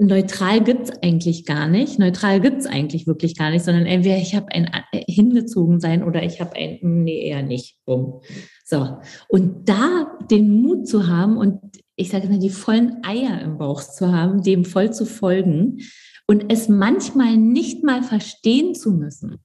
[0.00, 2.00] neutral gibt es eigentlich gar nicht.
[2.00, 6.02] Neutral gibt es eigentlich wirklich gar nicht, sondern entweder ich habe ein äh, hingezogen sein
[6.02, 7.78] oder ich habe ein, nee, eher nicht.
[7.84, 8.20] Bumm.
[8.64, 8.98] So.
[9.28, 11.60] Und da den Mut zu haben und
[11.94, 15.82] ich sage mal, die vollen Eier im Bauch zu haben, dem voll zu folgen
[16.26, 19.36] und es manchmal nicht mal verstehen zu müssen.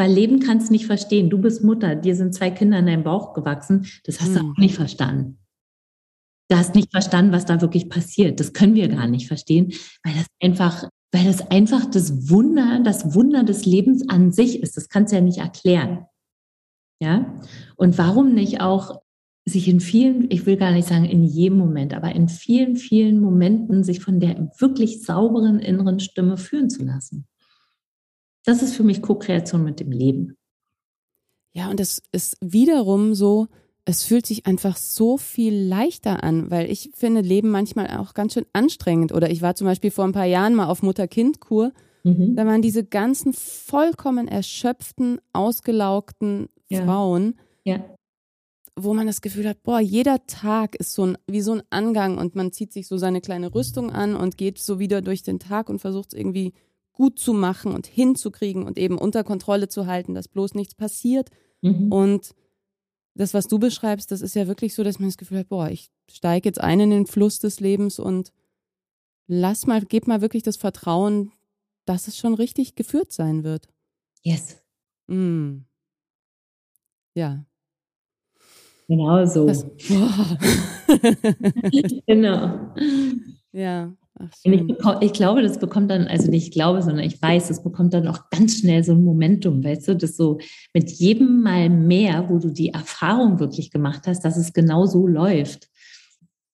[0.00, 1.28] Weil Leben kannst du nicht verstehen.
[1.28, 3.86] Du bist Mutter, dir sind zwei Kinder in deinem Bauch gewachsen.
[4.04, 4.50] Das hast du hm.
[4.50, 5.36] auch nicht verstanden.
[6.48, 8.40] Du hast nicht verstanden, was da wirklich passiert.
[8.40, 13.14] Das können wir gar nicht verstehen, weil das einfach, weil das einfach das Wunder, das
[13.14, 14.78] Wunder des Lebens an sich ist.
[14.78, 16.06] Das kannst du ja nicht erklären.
[17.02, 17.34] Ja?
[17.76, 19.02] Und warum nicht auch
[19.46, 23.20] sich in vielen, ich will gar nicht sagen in jedem Moment, aber in vielen, vielen
[23.20, 27.26] Momenten sich von der wirklich sauberen inneren Stimme führen zu lassen?
[28.50, 30.36] Das ist für mich Co-Kreation mit dem Leben.
[31.52, 33.46] Ja, und es ist wiederum so,
[33.84, 38.34] es fühlt sich einfach so viel leichter an, weil ich finde Leben manchmal auch ganz
[38.34, 39.12] schön anstrengend.
[39.12, 41.72] Oder ich war zum Beispiel vor ein paar Jahren mal auf Mutter-Kind-Kur.
[42.02, 42.34] Mhm.
[42.34, 46.84] Da waren diese ganzen vollkommen erschöpften, ausgelaugten ja.
[46.84, 47.84] Frauen, ja.
[48.74, 52.18] wo man das Gefühl hat, boah, jeder Tag ist so ein, wie so ein Angang
[52.18, 55.38] und man zieht sich so seine kleine Rüstung an und geht so wieder durch den
[55.38, 56.52] Tag und versucht es irgendwie
[57.00, 61.30] gut zu machen und hinzukriegen und eben unter Kontrolle zu halten, dass bloß nichts passiert.
[61.62, 61.90] Mhm.
[61.90, 62.34] Und
[63.14, 65.70] das, was du beschreibst, das ist ja wirklich so, dass man das Gefühl hat, boah,
[65.70, 68.34] ich steige jetzt ein in den Fluss des Lebens und
[69.26, 71.32] lass mal, gib mal wirklich das Vertrauen,
[71.86, 73.66] dass es schon richtig geführt sein wird.
[74.22, 74.62] Yes.
[75.06, 75.60] Mm.
[77.14, 77.46] Ja.
[78.88, 79.46] Genau so.
[79.46, 79.64] Das,
[82.06, 82.74] genau.
[83.52, 83.94] Ja.
[84.42, 84.62] Ich,
[85.00, 88.08] ich, glaube, das bekommt dann, also nicht ich glaube, sondern ich weiß, das bekommt dann
[88.08, 90.38] auch ganz schnell so ein Momentum, weißt du, das so
[90.74, 95.06] mit jedem Mal mehr, wo du die Erfahrung wirklich gemacht hast, dass es genau so
[95.06, 95.68] läuft,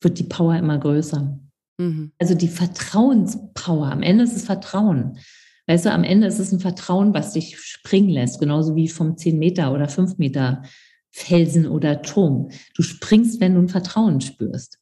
[0.00, 1.38] wird die Power immer größer.
[1.78, 2.12] Mhm.
[2.18, 5.18] Also die Vertrauenspower, am Ende ist es Vertrauen.
[5.66, 9.16] Weißt du, am Ende ist es ein Vertrauen, was dich springen lässt, genauso wie vom
[9.16, 10.62] 10 Meter oder 5 Meter
[11.10, 12.50] Felsen oder Turm.
[12.74, 14.78] Du springst, wenn du ein Vertrauen spürst.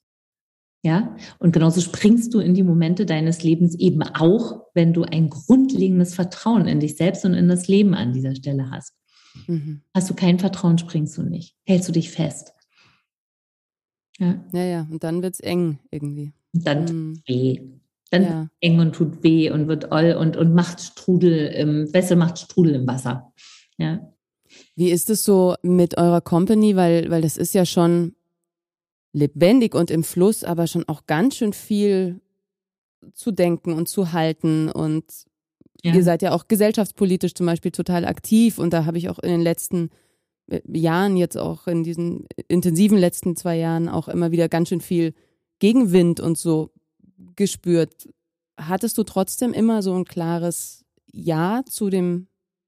[0.84, 5.30] Ja, und genauso springst du in die Momente deines Lebens eben auch, wenn du ein
[5.30, 8.92] grundlegendes Vertrauen in dich selbst und in das Leben an dieser Stelle hast.
[9.46, 9.80] Mhm.
[9.94, 11.56] Hast du kein Vertrauen, springst du nicht.
[11.64, 12.52] Hältst du dich fest.
[14.18, 14.86] Ja, ja, ja.
[14.90, 16.34] und dann wird es eng irgendwie.
[16.52, 17.22] Und dann mhm.
[17.26, 17.60] weh.
[18.10, 18.48] Dann ja.
[18.60, 22.74] eng und tut weh und wird oll und, und macht Strudel im, Wessel macht Strudel
[22.74, 23.32] im Wasser.
[23.78, 24.06] Ja.
[24.76, 26.76] Wie ist es so mit eurer Company?
[26.76, 28.14] Weil, weil das ist ja schon
[29.14, 32.20] lebendig und im Fluss, aber schon auch ganz schön viel
[33.14, 34.68] zu denken und zu halten.
[34.68, 35.04] Und
[35.82, 35.94] ja.
[35.94, 38.58] ihr seid ja auch gesellschaftspolitisch zum Beispiel total aktiv.
[38.58, 39.90] Und da habe ich auch in den letzten
[40.48, 44.80] äh, Jahren, jetzt auch in diesen intensiven letzten zwei Jahren, auch immer wieder ganz schön
[44.80, 45.14] viel
[45.60, 46.72] Gegenwind und so
[47.36, 48.08] gespürt.
[48.56, 52.26] Hattest du trotzdem immer so ein klares Ja zu dem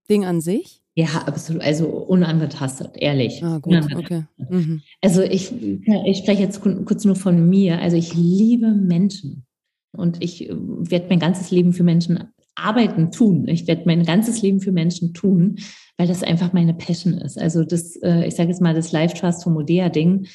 [0.09, 0.86] Ding an sich?
[0.99, 1.61] Ja, absolut.
[1.61, 3.45] Also unangetastet, ehrlich.
[3.45, 4.25] Ah, gut, okay.
[4.49, 4.81] Mhm.
[5.03, 7.83] Also ich, ich spreche jetzt kurz nur von mir.
[7.83, 9.45] Also ich liebe Menschen
[9.93, 13.47] und ich äh, werde mein ganzes Leben für Menschen arbeiten, tun.
[13.47, 15.59] Ich werde mein ganzes Leben für Menschen tun,
[15.99, 17.39] weil das einfach meine Passion ist.
[17.39, 20.27] Also das, äh, ich sage jetzt mal, das Life Trust von Modea Ding.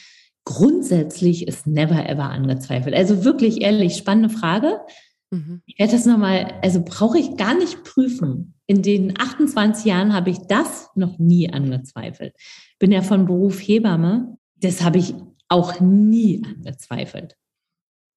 [0.45, 2.93] Grundsätzlich ist never ever angezweifelt.
[2.93, 4.81] Also wirklich ehrlich, spannende Frage.
[5.31, 5.63] Mhm.
[5.65, 8.53] Ich werde das nochmal, also brauche ich gar nicht prüfen.
[8.71, 12.33] In den 28 Jahren habe ich das noch nie angezweifelt.
[12.79, 14.37] Bin ja von Beruf Hebamme.
[14.55, 15.13] Das habe ich
[15.49, 17.35] auch nie angezweifelt.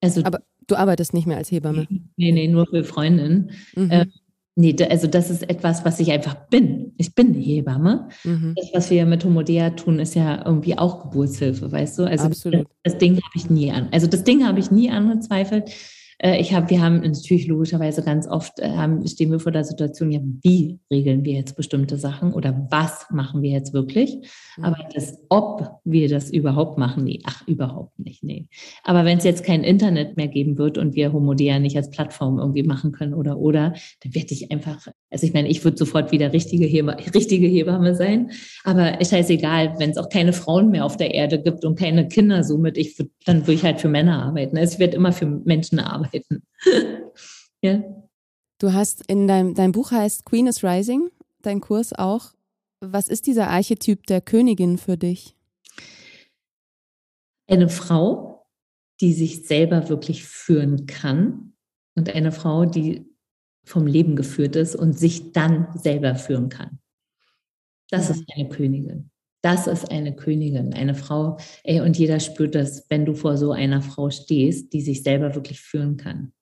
[0.00, 1.88] Also, Aber Du arbeitest nicht mehr als Hebamme?
[2.16, 3.50] Nee, nee, nur für Freundinnen.
[3.74, 3.90] Mhm.
[3.90, 4.06] Äh,
[4.54, 6.92] nee, also das ist etwas, was ich einfach bin.
[6.98, 8.08] Ich bin eine Hebamme.
[8.22, 8.54] Mhm.
[8.56, 12.04] Das, was wir mit Homodea tun, ist ja irgendwie auch Geburtshilfe, weißt du?
[12.04, 12.66] Also Absolut.
[12.84, 13.88] Das, das Ding habe ich nie an.
[13.90, 15.70] Also das Ding habe ich nie angezweifelt.
[16.24, 19.64] Äh, ich habe, wir haben natürlich logischerweise ganz oft äh, haben, stehen wir vor der
[19.64, 24.16] Situation, ja, wie regeln wir jetzt bestimmte Sachen oder was machen wir jetzt wirklich?
[24.56, 24.64] Mhm.
[24.64, 28.48] Aber das, ob wir das überhaupt machen, nee, ach, überhaupt nicht, nee.
[28.84, 32.38] Aber wenn es jetzt kein Internet mehr geben wird und wir Homodea nicht als Plattform
[32.38, 36.10] irgendwie machen können oder, oder, dann werde ich einfach, also ich meine, ich würde sofort
[36.10, 38.30] wieder richtige, Heba, richtige Hebamme sein,
[38.64, 42.08] aber ist scheißegal, wenn es auch keine Frauen mehr auf der Erde gibt und keine
[42.08, 44.56] Kinder somit, ich würd, dann würde ich halt für Männer arbeiten.
[44.56, 46.46] Also ich werde immer für Menschen arbeiten arbeiten.
[47.62, 47.82] ja.
[48.58, 51.10] Du hast in deinem dein Buch heißt Queen is Rising,
[51.42, 52.32] dein Kurs auch.
[52.80, 55.36] Was ist dieser Archetyp der Königin für dich?
[57.46, 58.46] Eine Frau,
[59.00, 61.54] die sich selber wirklich führen kann
[61.94, 63.06] und eine Frau, die
[63.64, 66.78] vom Leben geführt ist und sich dann selber führen kann.
[67.90, 69.10] Das ist eine Königin.
[69.44, 71.36] Das ist eine Königin, eine Frau.
[71.64, 75.34] Ey, und jeder spürt das, wenn du vor so einer Frau stehst, die sich selber
[75.34, 76.32] wirklich führen kann.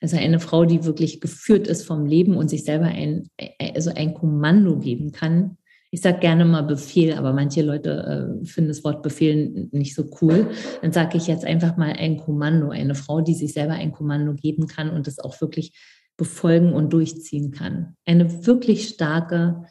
[0.00, 3.28] Also eine Frau, die wirklich geführt ist vom Leben und sich selber ein,
[3.74, 5.58] also ein Kommando geben kann.
[5.90, 10.08] Ich sage gerne mal Befehl, aber manche Leute äh, finden das Wort Befehl nicht so
[10.22, 10.48] cool.
[10.80, 14.32] Dann sage ich jetzt einfach mal ein Kommando, eine Frau, die sich selber ein Kommando
[14.32, 15.74] geben kann und das auch wirklich
[16.16, 17.96] befolgen und durchziehen kann.
[18.06, 19.66] Eine wirklich starke,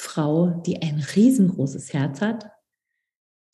[0.00, 2.46] Frau, die ein riesengroßes Herz hat,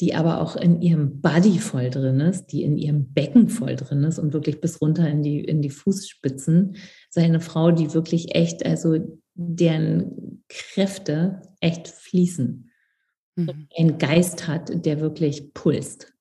[0.03, 4.05] die aber auch in ihrem Body voll drin ist, die in ihrem Becken voll drin
[4.05, 6.77] ist und wirklich bis runter in die, in die Fußspitzen.
[7.09, 8.99] So eine Frau, die wirklich echt, also
[9.33, 12.71] deren Kräfte echt fließen.
[13.37, 13.69] Mhm.
[13.75, 16.13] Ein Geist hat, der wirklich pulst.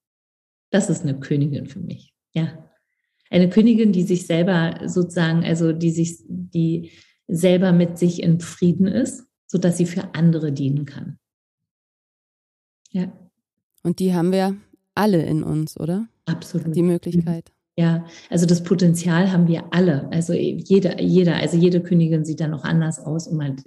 [0.70, 2.14] Das ist eine Königin für mich.
[2.32, 2.70] Ja.
[3.30, 6.92] Eine Königin, die sich selber sozusagen, also die sich, die
[7.28, 11.18] selber mit sich in Frieden ist sodass sie für andere dienen kann.
[12.92, 13.12] Ja.
[13.84, 14.56] Und die haben wir
[14.96, 16.08] alle in uns, oder?
[16.26, 16.76] Absolut.
[16.76, 17.52] Die Möglichkeit.
[17.76, 20.08] Ja, also das Potenzial haben wir alle.
[20.12, 23.28] Also jeder, jeder, also jede Königin sieht dann noch anders aus.
[23.28, 23.62] Und man,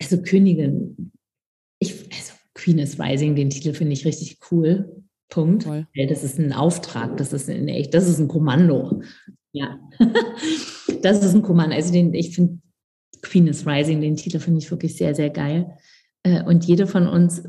[0.00, 1.12] also Königin,
[1.78, 5.04] ich, also Queen is Rising, den Titel finde ich richtig cool.
[5.30, 5.64] Punkt.
[5.64, 5.86] Toll.
[6.08, 9.02] Das ist ein Auftrag, das ist ein echt, das ist ein Kommando.
[9.52, 9.78] Ja,
[11.02, 11.74] das ist ein Kommando.
[11.74, 12.60] Also den, ich finde
[13.24, 15.76] Queen is Rising, den Titel finde ich wirklich sehr, sehr geil.
[16.22, 17.42] Äh, und jede von uns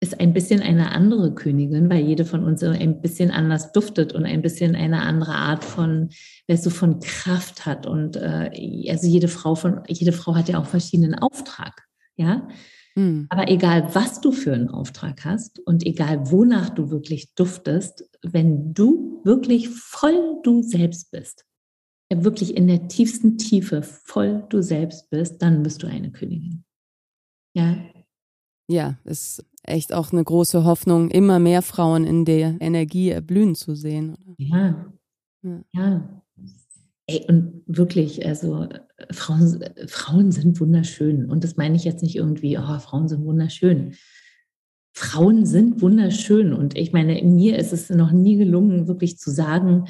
[0.00, 4.24] ist ein bisschen eine andere Königin, weil jede von uns ein bisschen anders duftet und
[4.24, 6.08] ein bisschen eine andere Art von,
[6.48, 7.86] weißt du, von Kraft hat.
[7.86, 8.50] Und äh,
[8.90, 11.86] also jede Frau von, jede Frau hat ja auch verschiedenen Auftrag,
[12.16, 12.48] ja.
[12.96, 13.26] Mhm.
[13.30, 18.74] Aber egal, was du für einen Auftrag hast und egal, wonach du wirklich duftest, wenn
[18.74, 21.44] du wirklich voll du selbst bist,
[22.16, 26.64] wirklich in der tiefsten Tiefe voll du selbst bist, dann bist du eine Königin.
[27.54, 27.76] Ja.
[28.68, 33.74] Ja, ist echt auch eine große Hoffnung, immer mehr Frauen in der Energie erblühen zu
[33.74, 34.16] sehen.
[34.38, 34.92] Ja.
[35.42, 35.64] ja.
[35.72, 36.22] ja.
[37.06, 38.68] Ey, und wirklich, also
[39.10, 41.28] Frauen, Frauen sind wunderschön.
[41.30, 43.94] Und das meine ich jetzt nicht irgendwie, oh, Frauen sind wunderschön.
[44.94, 46.52] Frauen sind wunderschön.
[46.52, 49.86] Und ich meine, mir ist es noch nie gelungen, wirklich zu sagen,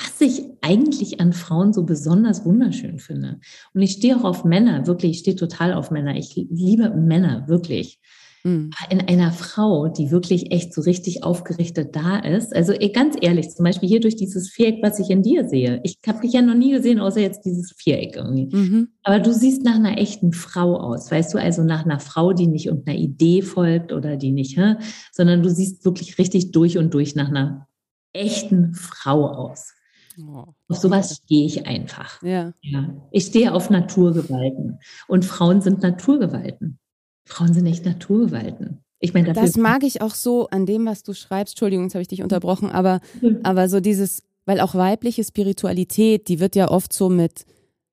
[0.00, 3.40] was ich eigentlich an Frauen so besonders wunderschön finde.
[3.74, 6.16] Und ich stehe auch auf Männer, wirklich, ich stehe total auf Männer.
[6.16, 8.00] Ich liebe Männer, wirklich.
[8.44, 8.70] Mhm.
[8.90, 12.54] In einer Frau, die wirklich echt so richtig aufgerichtet da ist.
[12.54, 15.80] Also ganz ehrlich, zum Beispiel hier durch dieses Viereck, was ich in dir sehe.
[15.82, 18.48] Ich habe dich ja noch nie gesehen, außer jetzt dieses Viereck irgendwie.
[18.54, 18.88] Mhm.
[19.02, 22.46] Aber du siehst nach einer echten Frau aus, weißt du, also nach einer Frau, die
[22.46, 24.76] nicht irgendeiner Idee folgt oder die nicht, hä?
[25.12, 27.66] sondern du siehst wirklich richtig durch und durch nach einer
[28.12, 29.72] echten Frau aus.
[30.20, 30.46] Oh.
[30.68, 32.22] Auf sowas stehe ich einfach.
[32.22, 32.52] Ja.
[32.62, 33.08] ja.
[33.10, 34.78] Ich stehe auf Naturgewalten.
[35.06, 36.78] Und Frauen sind Naturgewalten.
[37.24, 38.82] Frauen sind echt Naturgewalten.
[39.00, 41.54] Ich meine, das mag ich auch so an dem, was du schreibst.
[41.54, 43.00] Entschuldigung, jetzt habe ich dich unterbrochen, aber,
[43.44, 47.44] aber so dieses, weil auch weibliche Spiritualität, die wird ja oft so mit,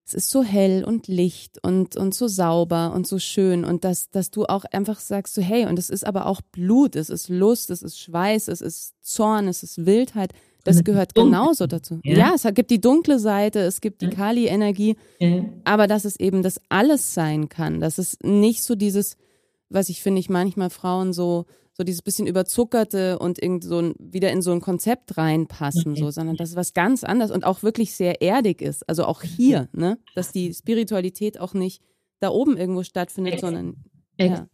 [0.07, 4.09] es ist so hell und Licht und, und so sauber und so schön und dass,
[4.09, 7.30] dass du auch einfach sagst so, hey, und es ist aber auch Blut, es ist
[7.30, 10.34] Lust, es ist Schweiß, es ist Zorn, es ist Wildheit.
[10.66, 11.99] Das gehört genauso dazu.
[12.03, 12.18] Ja.
[12.18, 12.32] ja.
[12.36, 15.45] es gibt die dunkle Seite, es gibt die Kali-Energie, ja.
[15.63, 19.16] aber dass es eben das alles sein kann, dass es nicht so dieses,
[19.70, 23.93] was ich finde, ich manchmal Frauen so, so dieses bisschen überzuckerte und irgend so ein,
[23.99, 26.01] wieder in so ein Konzept reinpassen, okay.
[26.01, 28.89] so, sondern dass es was ganz anderes und auch wirklich sehr erdig ist.
[28.89, 31.84] Also auch hier, ne, dass die Spiritualität auch nicht
[32.22, 33.84] da oben irgendwo stattfindet, sondern
[34.18, 34.47] ja.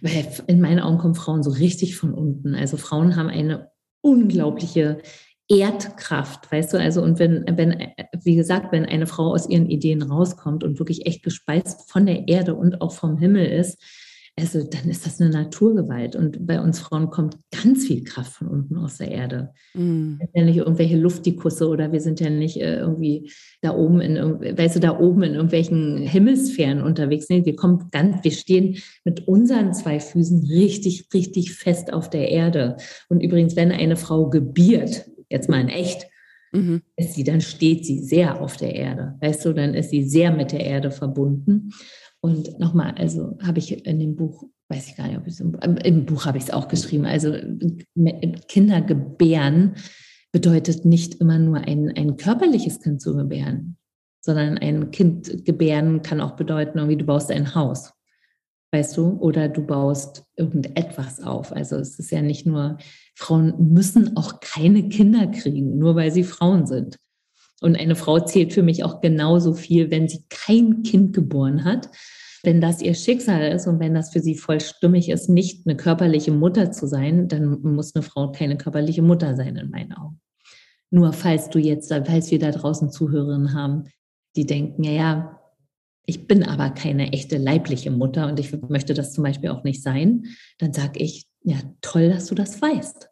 [0.00, 2.54] Weil in meinen Augen kommen Frauen so richtig von unten.
[2.54, 5.02] Also Frauen haben eine unglaubliche
[5.48, 7.88] Erdkraft, weißt du, also und wenn, wenn,
[8.22, 12.28] wie gesagt, wenn eine Frau aus ihren Ideen rauskommt und wirklich echt gespeist von der
[12.28, 13.82] Erde und auch vom Himmel ist,
[14.34, 16.16] also dann ist das eine Naturgewalt.
[16.16, 19.50] Und bei uns Frauen kommt ganz viel Kraft von unten aus der Erde.
[19.74, 20.18] Mm.
[20.18, 23.30] Wir sind ja nicht irgendwelche Luftikusse oder wir sind ja nicht äh, irgendwie
[23.60, 27.28] da oben in, weißt du, da oben in irgendwelchen Himmelsphären unterwegs.
[27.28, 32.30] Nee, wir kommen ganz, wir stehen mit unseren zwei Füßen richtig, richtig fest auf der
[32.30, 32.78] Erde.
[33.10, 36.06] Und übrigens, wenn eine Frau gebiert, jetzt mal in echt,
[36.52, 36.82] mhm.
[36.96, 39.16] ist sie, dann steht sie sehr auf der Erde.
[39.20, 41.70] Weißt du, dann ist sie sehr mit der Erde verbunden.
[42.20, 45.40] Und nochmal, also habe ich in dem Buch, weiß ich gar nicht, ob ich es
[45.40, 47.34] im, im Buch habe ich es auch geschrieben, also
[48.46, 49.74] Kinder gebären
[50.32, 53.76] bedeutet nicht immer nur ein, ein körperliches Kind zu gebären,
[54.20, 57.92] sondern ein Kind gebären kann auch bedeuten, irgendwie du baust ein Haus,
[58.72, 61.52] weißt du, oder du baust irgendetwas auf.
[61.52, 62.78] Also es ist ja nicht nur,
[63.14, 66.96] Frauen müssen auch keine Kinder kriegen, nur weil sie Frauen sind.
[67.60, 71.88] Und eine Frau zählt für mich auch genauso viel, wenn sie kein Kind geboren hat.
[72.42, 75.76] Wenn das ihr Schicksal ist und wenn das für sie voll stimmig ist, nicht eine
[75.76, 80.20] körperliche Mutter zu sein, dann muss eine Frau keine körperliche Mutter sein, in meinen Augen.
[80.90, 83.84] Nur falls du jetzt, falls wir da draußen Zuhörerinnen haben,
[84.34, 85.40] die denken, ja, ja,
[86.04, 89.82] ich bin aber keine echte leibliche Mutter und ich möchte das zum Beispiel auch nicht
[89.82, 90.24] sein,
[90.58, 93.08] dann sage ich, ja, toll, dass du das weißt.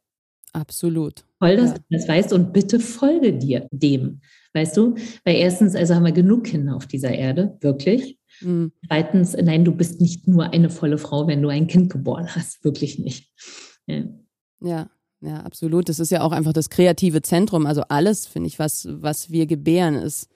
[0.52, 1.24] Absolut.
[1.40, 1.76] Toll, dass ja.
[1.76, 4.20] du das weißt und bitte folge dir dem.
[4.52, 4.96] Weißt du?
[5.24, 8.18] Weil erstens, also haben wir genug Kinder auf dieser Erde, wirklich.
[8.40, 8.72] Mhm.
[8.86, 12.64] Zweitens, nein, du bist nicht nur eine volle Frau, wenn du ein Kind geboren hast,
[12.64, 13.32] wirklich nicht.
[13.86, 14.04] Ja.
[14.60, 14.90] ja.
[15.22, 15.90] Ja, absolut.
[15.90, 17.66] Das ist ja auch einfach das kreative Zentrum.
[17.66, 20.30] Also alles, finde ich, was, was wir gebären, ist,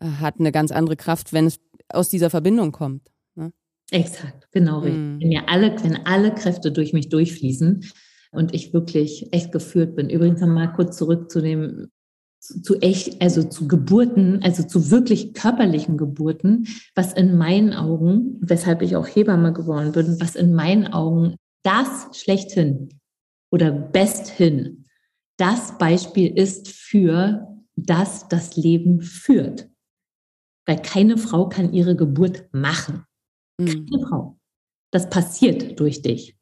[0.00, 3.10] äh, hat eine ganz andere Kraft, wenn es aus dieser Verbindung kommt.
[3.90, 5.00] Exakt, genau richtig.
[5.00, 5.20] Mhm.
[5.20, 7.84] Wenn ja alle, wenn alle Kräfte durch mich durchfließen
[8.32, 10.10] und ich wirklich echt geführt bin.
[10.10, 11.88] Übrigens mal kurz zurück zu dem
[12.40, 18.80] zu echt, also zu Geburten, also zu wirklich körperlichen Geburten, was in meinen Augen, weshalb
[18.82, 21.34] ich auch Hebamme geworden bin, was in meinen Augen
[21.64, 22.90] das schlechthin
[23.50, 24.84] oder besthin
[25.38, 29.68] das Beispiel ist für das das Leben führt.
[30.66, 33.04] Weil keine Frau kann ihre Geburt machen.
[33.58, 33.66] Mhm.
[33.66, 34.08] Keine mhm.
[34.08, 34.38] Frau.
[34.90, 36.36] Das passiert durch dich.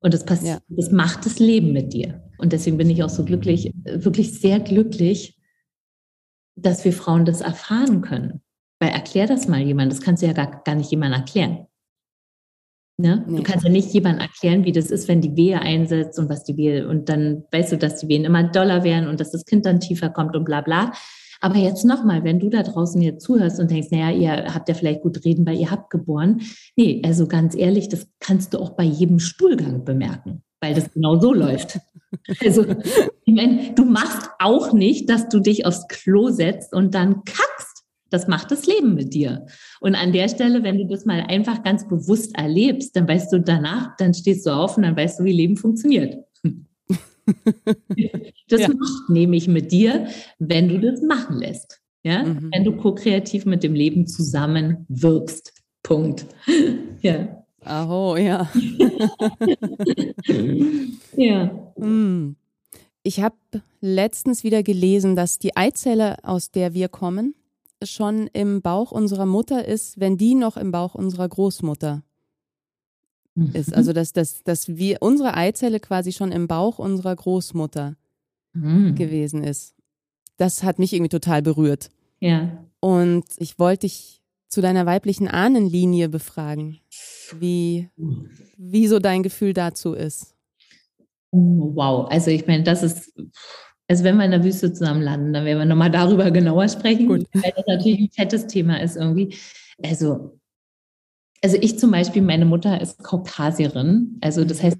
[0.00, 0.76] Und das passiert, ja.
[0.76, 2.22] das macht das Leben mit dir.
[2.38, 5.38] Und deswegen bin ich auch so glücklich, wirklich sehr glücklich,
[6.56, 8.42] dass wir Frauen das erfahren können.
[8.80, 11.66] Weil erklär das mal jemand, das kannst du ja gar, gar nicht jemand erklären.
[12.96, 13.24] Ne?
[13.26, 13.38] Nee.
[13.38, 16.44] Du kannst ja nicht jemand erklären, wie das ist, wenn die Wehe einsetzt und was
[16.44, 19.44] die Wehe, und dann weißt du, dass die Wehen immer doller werden und dass das
[19.44, 20.92] Kind dann tiefer kommt und bla bla.
[21.44, 24.74] Aber jetzt nochmal, wenn du da draußen jetzt zuhörst und denkst, naja, ihr habt ja
[24.74, 26.40] vielleicht gut reden, weil ihr habt geboren.
[26.74, 31.20] Nee, also ganz ehrlich, das kannst du auch bei jedem Stuhlgang bemerken, weil das genau
[31.20, 31.80] so läuft.
[32.40, 32.64] Also,
[33.26, 37.84] ich meine, du machst auch nicht, dass du dich aufs Klo setzt und dann kackst.
[38.08, 39.44] Das macht das Leben mit dir.
[39.80, 43.40] Und an der Stelle, wenn du das mal einfach ganz bewusst erlebst, dann weißt du
[43.40, 46.23] danach, dann stehst du auf und dann weißt du, wie Leben funktioniert.
[48.48, 48.68] Das ja.
[48.68, 50.06] macht nämlich mit dir,
[50.38, 51.80] wenn du das machen lässt.
[52.02, 52.24] Ja?
[52.24, 52.50] Mhm.
[52.52, 55.52] Wenn du ko-kreativ mit dem Leben zusammen wirkst.
[55.82, 56.26] Punkt.
[57.02, 57.44] Ja.
[57.60, 58.50] Aho, ja.
[61.16, 61.72] ja.
[61.76, 62.36] Hm.
[63.02, 63.36] Ich habe
[63.82, 67.34] letztens wieder gelesen, dass die Eizelle, aus der wir kommen,
[67.82, 72.02] schon im Bauch unserer Mutter ist, wenn die noch im Bauch unserer Großmutter
[73.36, 73.68] ist.
[73.68, 73.74] Mhm.
[73.74, 77.96] Also dass, dass, dass wir unsere Eizelle quasi schon im Bauch unserer Großmutter
[78.52, 78.94] mhm.
[78.94, 79.74] gewesen ist.
[80.36, 81.90] Das hat mich irgendwie total berührt.
[82.20, 82.64] Ja.
[82.80, 86.80] Und ich wollte dich zu deiner weiblichen Ahnenlinie befragen,
[87.38, 87.88] wie,
[88.56, 90.34] wie so dein Gefühl dazu ist.
[91.32, 93.12] Wow, also ich meine, das ist,
[93.88, 97.08] also wenn wir in der Wüste zusammen landen, dann werden wir nochmal darüber genauer sprechen,
[97.08, 97.26] Gut.
[97.32, 99.34] weil das natürlich ein fettes Thema ist irgendwie.
[99.82, 100.38] Also
[101.44, 104.16] also ich zum Beispiel, meine Mutter ist Kaukasierin.
[104.22, 104.78] Also das heißt,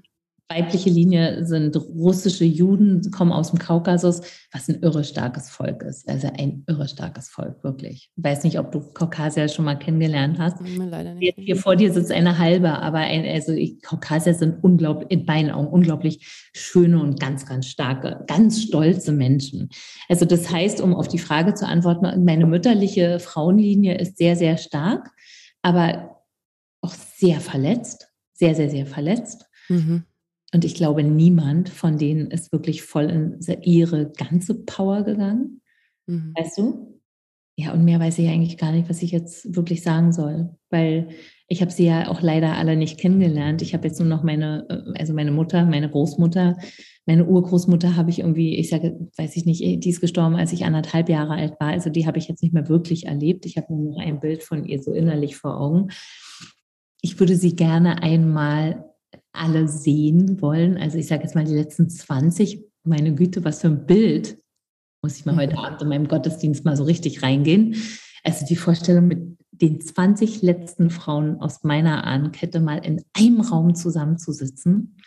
[0.49, 6.09] weibliche Linie sind russische Juden, kommen aus dem Kaukasus, was ein irre starkes Volk ist.
[6.09, 8.09] Also ein irre starkes Volk, wirklich.
[8.15, 10.57] Ich weiß nicht, ob du Kaukasier schon mal kennengelernt hast.
[10.75, 11.35] Leider nicht.
[11.37, 15.51] Hier vor dir sitzt eine halbe, aber ein, also ich, Kaukasier sind unglaublich, in meinen
[15.51, 19.69] Augen unglaublich schöne und ganz, ganz starke, ganz stolze Menschen.
[20.09, 24.57] Also das heißt, um auf die Frage zu antworten, meine mütterliche Frauenlinie ist sehr, sehr
[24.57, 25.11] stark.
[25.61, 26.15] Aber
[26.85, 29.45] auch sehr verletzt, sehr, sehr, sehr verletzt.
[29.69, 30.03] Mhm.
[30.53, 35.61] Und ich glaube, niemand von denen ist wirklich voll in ihre ganze Power gegangen.
[36.07, 36.33] Mhm.
[36.35, 36.95] Weißt du?
[37.57, 41.09] ja, und mehr weiß ich eigentlich gar nicht, was ich jetzt wirklich sagen soll, weil
[41.47, 43.61] ich habe sie ja auch leider alle nicht kennengelernt.
[43.61, 46.57] Ich habe jetzt nur noch meine, äh, also meine Mutter, meine Großmutter,
[47.05, 50.65] meine Urgroßmutter habe ich irgendwie, ich sage, weiß ich nicht, die ist gestorben, als ich
[50.65, 51.69] anderthalb Jahre alt war.
[51.69, 53.45] Also die habe ich jetzt nicht mehr wirklich erlebt.
[53.45, 55.91] Ich habe nur noch ein Bild von ihr so innerlich vor Augen.
[57.05, 58.83] Ich würde sie gerne einmal
[59.31, 60.75] alle sehen wollen.
[60.75, 62.65] Also ich sage jetzt mal die letzten 20.
[62.83, 64.39] Meine Güte, was für ein Bild.
[65.03, 67.75] Muss ich mal heute Abend in meinem Gottesdienst mal so richtig reingehen.
[68.23, 73.75] Also die Vorstellung mit den 20 letzten Frauen aus meiner Ahnenkette mal in einem Raum
[73.75, 74.97] zusammenzusitzen.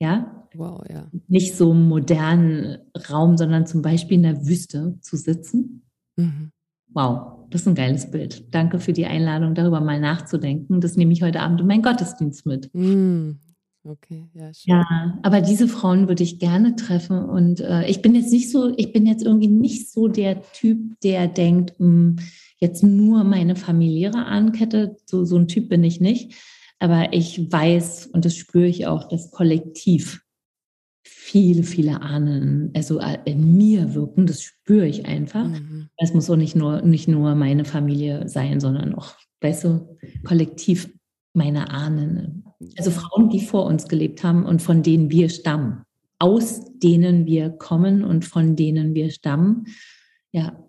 [0.00, 0.46] Ja.
[0.52, 1.10] Wow, ja.
[1.28, 2.76] Nicht so einen modernen
[3.08, 5.88] Raum, sondern zum Beispiel in der Wüste zu sitzen.
[6.16, 6.52] Mhm.
[6.88, 8.54] Wow, das ist ein geiles Bild.
[8.54, 10.80] Danke für die Einladung, darüber mal nachzudenken.
[10.80, 12.72] Das nehme ich heute Abend in meinen Gottesdienst mit.
[12.74, 13.40] Mhm.
[13.84, 14.74] Okay, ja, schön.
[14.74, 17.18] Ja, aber diese Frauen würde ich gerne treffen.
[17.18, 21.00] Und äh, ich bin jetzt nicht so, ich bin jetzt irgendwie nicht so der Typ,
[21.02, 22.16] der denkt, mh, hm,
[22.58, 24.96] jetzt nur meine familiäre Ahnenkette.
[25.06, 26.34] So, so ein Typ bin ich nicht.
[26.78, 30.22] Aber ich weiß und das spüre ich auch, dass kollektiv
[31.08, 35.46] viele, viele Ahnen, also äh, in mir wirken, das spüre ich einfach.
[35.46, 35.88] Mhm.
[35.96, 40.90] Es muss auch nicht nur, nicht nur meine Familie sein, sondern auch, weißt du, kollektiv
[41.34, 42.44] meine Ahnen.
[42.76, 45.82] Also Frauen, die vor uns gelebt haben und von denen wir stammen,
[46.18, 49.66] aus denen wir kommen und von denen wir stammen.
[50.32, 50.62] Ja.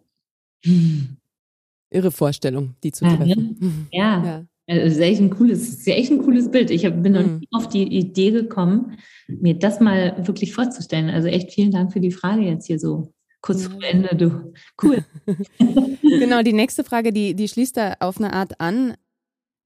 [1.89, 3.87] Irre Vorstellung, die zu treffen.
[3.91, 4.23] Ja.
[4.23, 4.35] ja.
[4.35, 4.47] Also,
[4.77, 6.69] das ist echt ein cooles, ist echt ein cooles Bild.
[6.69, 7.39] Ich bin noch mhm.
[7.39, 8.97] nie auf die Idee gekommen,
[9.27, 11.09] mir das mal wirklich vorzustellen.
[11.09, 14.53] Also echt vielen Dank für die Frage jetzt hier so kurz vor Ende, du.
[14.81, 15.03] Cool.
[16.01, 18.95] genau, die nächste Frage, die, die schließt da auf eine Art an.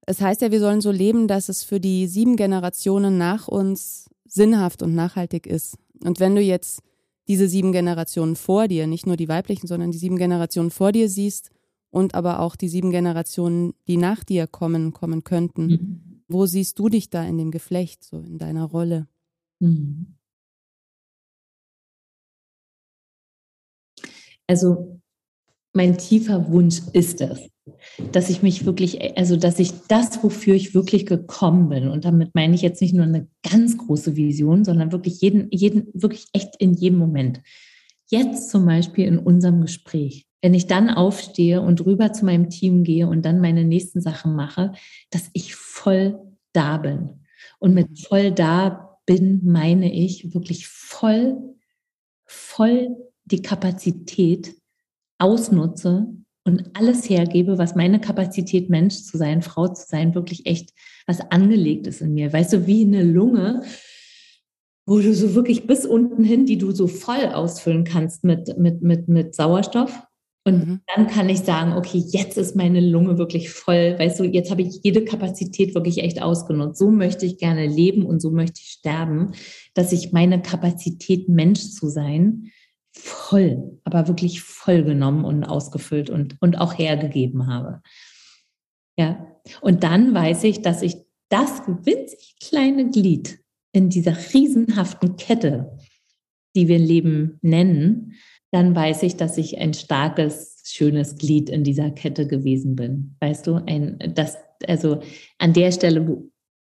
[0.06, 4.08] Es heißt ja, wir sollen so leben, dass es für die sieben Generationen nach uns
[4.24, 5.76] sinnhaft und nachhaltig ist.
[6.02, 6.80] Und wenn du jetzt
[7.28, 11.08] diese sieben Generationen vor dir, nicht nur die weiblichen, sondern die sieben Generationen vor dir
[11.08, 11.50] siehst
[11.94, 15.66] und aber auch die sieben Generationen, die nach dir kommen, kommen könnten.
[15.66, 16.22] Mhm.
[16.26, 19.06] Wo siehst du dich da in dem Geflecht, so in deiner Rolle?
[19.60, 20.16] Mhm.
[24.48, 25.00] Also
[25.72, 27.48] mein tiefer Wunsch ist es,
[28.10, 32.34] dass ich mich wirklich, also dass ich das, wofür ich wirklich gekommen bin, und damit
[32.34, 36.56] meine ich jetzt nicht nur eine ganz große Vision, sondern wirklich jeden, jeden, wirklich echt
[36.58, 37.40] in jedem Moment.
[38.10, 42.84] Jetzt zum Beispiel in unserem Gespräch wenn ich dann aufstehe und rüber zu meinem Team
[42.84, 44.72] gehe und dann meine nächsten Sachen mache,
[45.08, 46.20] dass ich voll
[46.52, 47.24] da bin.
[47.58, 51.54] Und mit voll da bin meine ich wirklich voll,
[52.26, 52.94] voll
[53.24, 54.54] die Kapazität
[55.16, 56.08] ausnutze
[56.44, 60.74] und alles hergebe, was meine Kapazität, Mensch zu sein, Frau zu sein, wirklich echt
[61.06, 62.30] was angelegt ist in mir.
[62.30, 63.62] Weißt du, wie eine Lunge,
[64.86, 68.82] wo du so wirklich bis unten hin, die du so voll ausfüllen kannst mit, mit,
[68.82, 70.06] mit, mit Sauerstoff
[70.46, 70.80] und mhm.
[70.94, 73.98] dann kann ich sagen, okay, jetzt ist meine Lunge wirklich voll.
[73.98, 76.78] Weißt du, jetzt habe ich jede Kapazität wirklich echt ausgenutzt.
[76.78, 79.32] So möchte ich gerne leben und so möchte ich sterben,
[79.72, 82.50] dass ich meine Kapazität, Mensch zu sein,
[82.92, 87.80] voll, aber wirklich voll genommen und ausgefüllt und, und auch hergegeben habe.
[88.98, 89.26] Ja.
[89.62, 90.96] Und dann weiß ich, dass ich
[91.30, 93.38] das winzig kleine Glied
[93.74, 95.76] in dieser riesenhaften Kette,
[96.56, 98.14] die wir Leben nennen,
[98.52, 103.16] dann weiß ich, dass ich ein starkes, schönes Glied in dieser Kette gewesen bin.
[103.20, 105.02] Weißt du, ein, das, also
[105.38, 106.30] an der Stelle, wo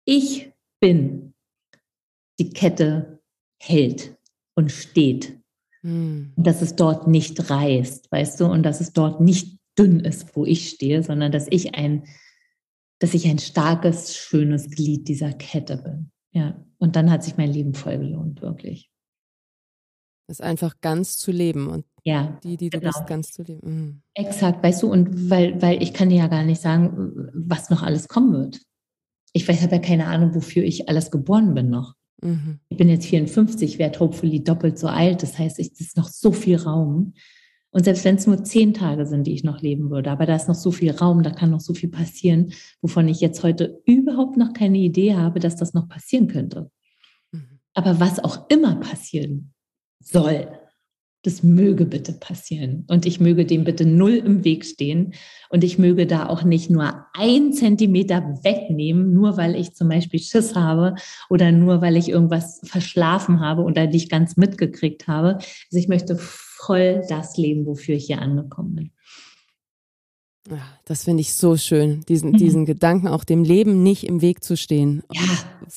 [0.06, 1.34] ich bin,
[2.38, 3.20] die Kette
[3.60, 4.16] hält
[4.54, 5.36] und steht.
[5.82, 6.32] Mhm.
[6.36, 10.36] Und dass es dort nicht reißt, weißt du, und dass es dort nicht dünn ist,
[10.36, 12.04] wo ich stehe, sondern dass ich ein,
[13.00, 16.12] dass ich ein starkes, schönes Glied dieser Kette bin.
[16.34, 16.62] Ja.
[16.78, 18.90] Und dann hat sich mein Leben voll gelohnt, wirklich.
[20.26, 22.92] Das einfach ganz zu leben und ja, die, die du genau.
[22.92, 23.60] bist, ganz zu leben.
[23.62, 24.02] Mhm.
[24.14, 27.82] Exakt, weißt du, und weil, weil ich kann dir ja gar nicht sagen, was noch
[27.82, 28.60] alles kommen wird.
[29.32, 31.94] Ich weiß, habe ja keine Ahnung, wofür ich alles geboren bin noch.
[32.22, 32.60] Mhm.
[32.68, 35.22] Ich bin jetzt 54, werde hopefully doppelt so alt.
[35.22, 37.14] Das heißt, es ist noch so viel Raum.
[37.74, 40.36] Und selbst wenn es nur zehn Tage sind, die ich noch leben würde, aber da
[40.36, 43.82] ist noch so viel Raum, da kann noch so viel passieren, wovon ich jetzt heute
[43.84, 46.70] überhaupt noch keine Idee habe, dass das noch passieren könnte.
[47.32, 47.58] Mhm.
[47.74, 49.52] Aber was auch immer passieren
[49.98, 50.46] soll.
[51.24, 52.84] Das möge bitte passieren.
[52.86, 55.14] Und ich möge dem bitte null im Weg stehen.
[55.48, 60.20] Und ich möge da auch nicht nur ein Zentimeter wegnehmen, nur weil ich zum Beispiel
[60.20, 60.94] Schiss habe
[61.30, 65.38] oder nur weil ich irgendwas verschlafen habe oder nicht ganz mitgekriegt habe.
[65.38, 66.18] Also ich möchte
[66.56, 68.90] voll das leben, wofür ich hier angekommen bin.
[70.50, 72.36] Ja, das finde ich so schön, diesen, mhm.
[72.36, 75.02] diesen Gedanken auch dem Leben nicht im Weg zu stehen.
[75.10, 75.22] Ja,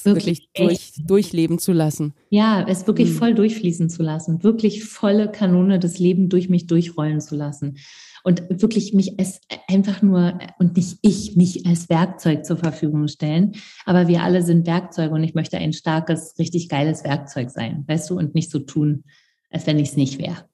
[0.04, 2.14] wirklich, wirklich durch, durchleben zu lassen.
[2.30, 3.14] Ja, es wirklich mhm.
[3.14, 7.78] voll durchfließen zu lassen, wirklich volle Kanone des Lebens durch mich durchrollen zu lassen.
[8.26, 13.54] Und wirklich mich als einfach nur und nicht ich mich als Werkzeug zur Verfügung stellen.
[13.86, 18.10] Aber wir alle sind Werkzeuge und ich möchte ein starkes, richtig geiles Werkzeug sein, weißt
[18.10, 19.06] du, und nicht so tun,
[19.50, 20.48] als wenn ich es nicht wäre.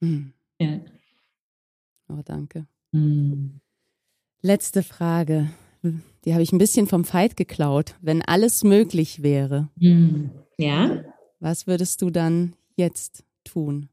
[0.00, 0.32] Mhm.
[0.58, 0.80] Ja.
[2.08, 2.66] Oh, danke.
[2.92, 3.60] Hm.
[4.42, 5.50] Letzte Frage.
[6.24, 7.96] Die habe ich ein bisschen vom Fight geklaut.
[8.00, 10.30] Wenn alles möglich wäre, hm.
[10.56, 11.04] ja,
[11.40, 13.88] was würdest du dann jetzt tun?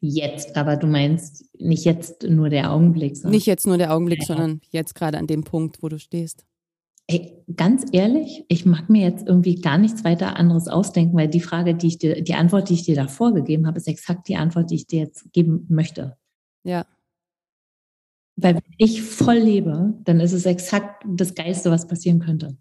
[0.00, 3.16] Jetzt, aber du meinst nicht jetzt nur der Augenblick.
[3.16, 4.26] Sondern nicht jetzt nur der Augenblick, ja.
[4.26, 6.46] sondern jetzt gerade an dem Punkt, wo du stehst.
[7.10, 11.40] Ey, ganz ehrlich, ich mag mir jetzt irgendwie gar nichts weiter anderes ausdenken, weil die
[11.40, 14.36] Frage, die ich dir, die Antwort, die ich dir davor gegeben habe, ist exakt die
[14.36, 16.16] Antwort, die ich dir jetzt geben möchte.
[16.62, 16.86] Ja.
[18.36, 22.56] Weil wenn ich voll lebe, dann ist es exakt das Geiste, was passieren könnte.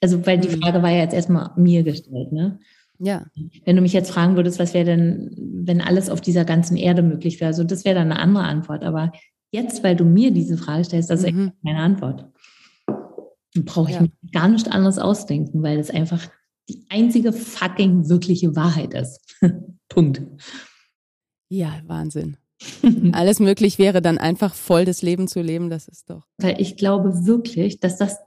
[0.00, 0.60] Also, weil die mhm.
[0.60, 2.58] Frage war ja jetzt erstmal mir gestellt, ne?
[2.98, 3.26] Ja.
[3.64, 7.02] Wenn du mich jetzt fragen würdest, was wäre denn, wenn alles auf dieser ganzen Erde
[7.02, 8.82] möglich wäre, also das wäre dann eine andere Antwort.
[8.82, 9.12] Aber
[9.52, 11.52] jetzt, weil du mir diese Frage stellst, das ist mhm.
[11.62, 12.33] meine Antwort.
[13.54, 14.02] Dann brauche ich ja.
[14.02, 16.28] mir gar nicht anderes ausdenken, weil es einfach
[16.68, 19.20] die einzige fucking wirkliche Wahrheit ist.
[19.88, 20.22] Punkt.
[21.48, 22.36] Ja, Wahnsinn.
[23.12, 26.26] Alles möglich wäre, dann einfach voll das Leben zu leben, das ist doch.
[26.38, 28.18] Weil ich glaube wirklich, dass das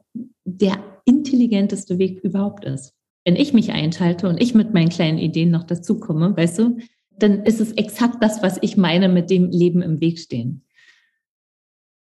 [0.45, 2.93] der intelligenteste Weg überhaupt ist.
[3.25, 6.77] Wenn ich mich einschalte und ich mit meinen kleinen Ideen noch dazukomme, weißt du,
[7.17, 10.63] dann ist es exakt das, was ich meine mit dem Leben im Weg stehen.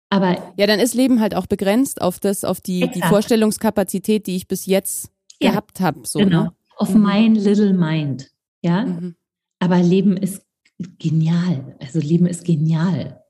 [0.09, 4.37] Aber ja, dann ist Leben halt auch begrenzt auf das, auf die, die Vorstellungskapazität, die
[4.37, 6.01] ich bis jetzt ja, gehabt habe.
[6.05, 6.53] So, genau, ne?
[6.77, 7.01] auf mhm.
[7.01, 8.31] mein little mind.
[8.63, 9.17] Ja, mhm.
[9.59, 10.43] aber Leben ist
[10.99, 11.77] genial.
[11.81, 13.23] Also Leben ist genial.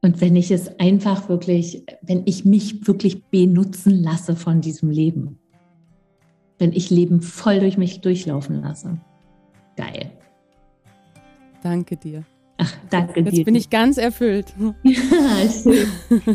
[0.00, 5.40] Und wenn ich es einfach wirklich, wenn ich mich wirklich benutzen lasse von diesem Leben,
[6.58, 9.00] wenn ich Leben voll durch mich durchlaufen lasse,
[9.76, 10.12] geil.
[11.62, 12.24] Danke dir.
[12.68, 13.36] Ach, danke Jetzt dir.
[13.38, 14.54] Jetzt bin ich ganz erfüllt.
[14.82, 15.86] Ja, schön.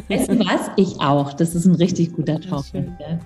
[0.09, 0.71] weißt du was?
[0.77, 1.33] Ich auch.
[1.33, 2.65] Das ist ein richtig guter Talk.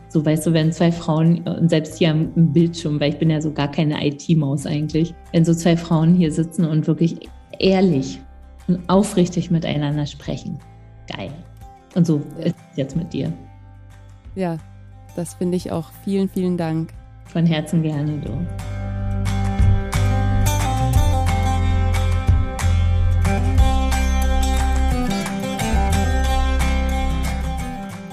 [0.09, 3.41] So, weißt du, wenn zwei Frauen, und selbst hier am Bildschirm, weil ich bin ja
[3.41, 7.17] so gar keine IT-Maus eigentlich, wenn so zwei Frauen hier sitzen und wirklich
[7.59, 8.19] ehrlich
[8.67, 10.59] und aufrichtig miteinander sprechen.
[11.15, 11.31] Geil.
[11.95, 13.31] Und so ist es jetzt mit dir.
[14.35, 14.57] Ja,
[15.15, 15.91] das finde ich auch.
[16.03, 16.93] Vielen, vielen Dank.
[17.25, 18.76] Von Herzen gerne, du.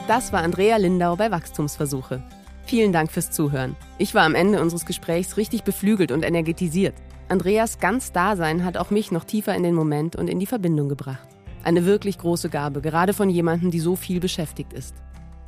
[0.07, 2.23] Das war Andrea Lindau bei Wachstumsversuche.
[2.67, 3.75] Vielen Dank fürs Zuhören.
[3.97, 6.93] Ich war am Ende unseres Gesprächs richtig beflügelt und energetisiert.
[7.31, 10.91] Andreas ganz Dasein hat auch mich noch tiefer in den Moment und in die Verbindung
[10.91, 11.27] gebracht.
[11.63, 14.95] Eine wirklich große Gabe, gerade von jemandem, die so viel beschäftigt ist.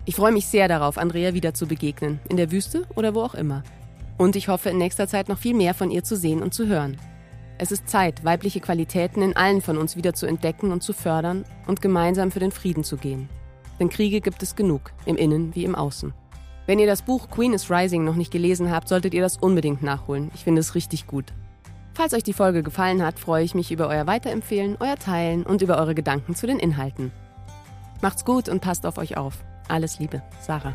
[0.07, 3.35] Ich freue mich sehr darauf, Andrea wieder zu begegnen, in der Wüste oder wo auch
[3.35, 3.63] immer.
[4.17, 6.67] Und ich hoffe, in nächster Zeit noch viel mehr von ihr zu sehen und zu
[6.67, 6.97] hören.
[7.59, 11.45] Es ist Zeit, weibliche Qualitäten in allen von uns wieder zu entdecken und zu fördern
[11.67, 13.29] und gemeinsam für den Frieden zu gehen.
[13.79, 16.13] Denn Kriege gibt es genug, im Innen wie im Außen.
[16.67, 19.83] Wenn ihr das Buch Queen is Rising noch nicht gelesen habt, solltet ihr das unbedingt
[19.83, 20.31] nachholen.
[20.35, 21.33] Ich finde es richtig gut.
[21.95, 25.63] Falls euch die Folge gefallen hat, freue ich mich über euer Weiterempfehlen, euer Teilen und
[25.63, 27.13] über eure Gedanken zu den Inhalten.
[28.03, 29.45] Macht's gut und passt auf euch auf.
[29.69, 30.75] Alles Liebe, Sarah.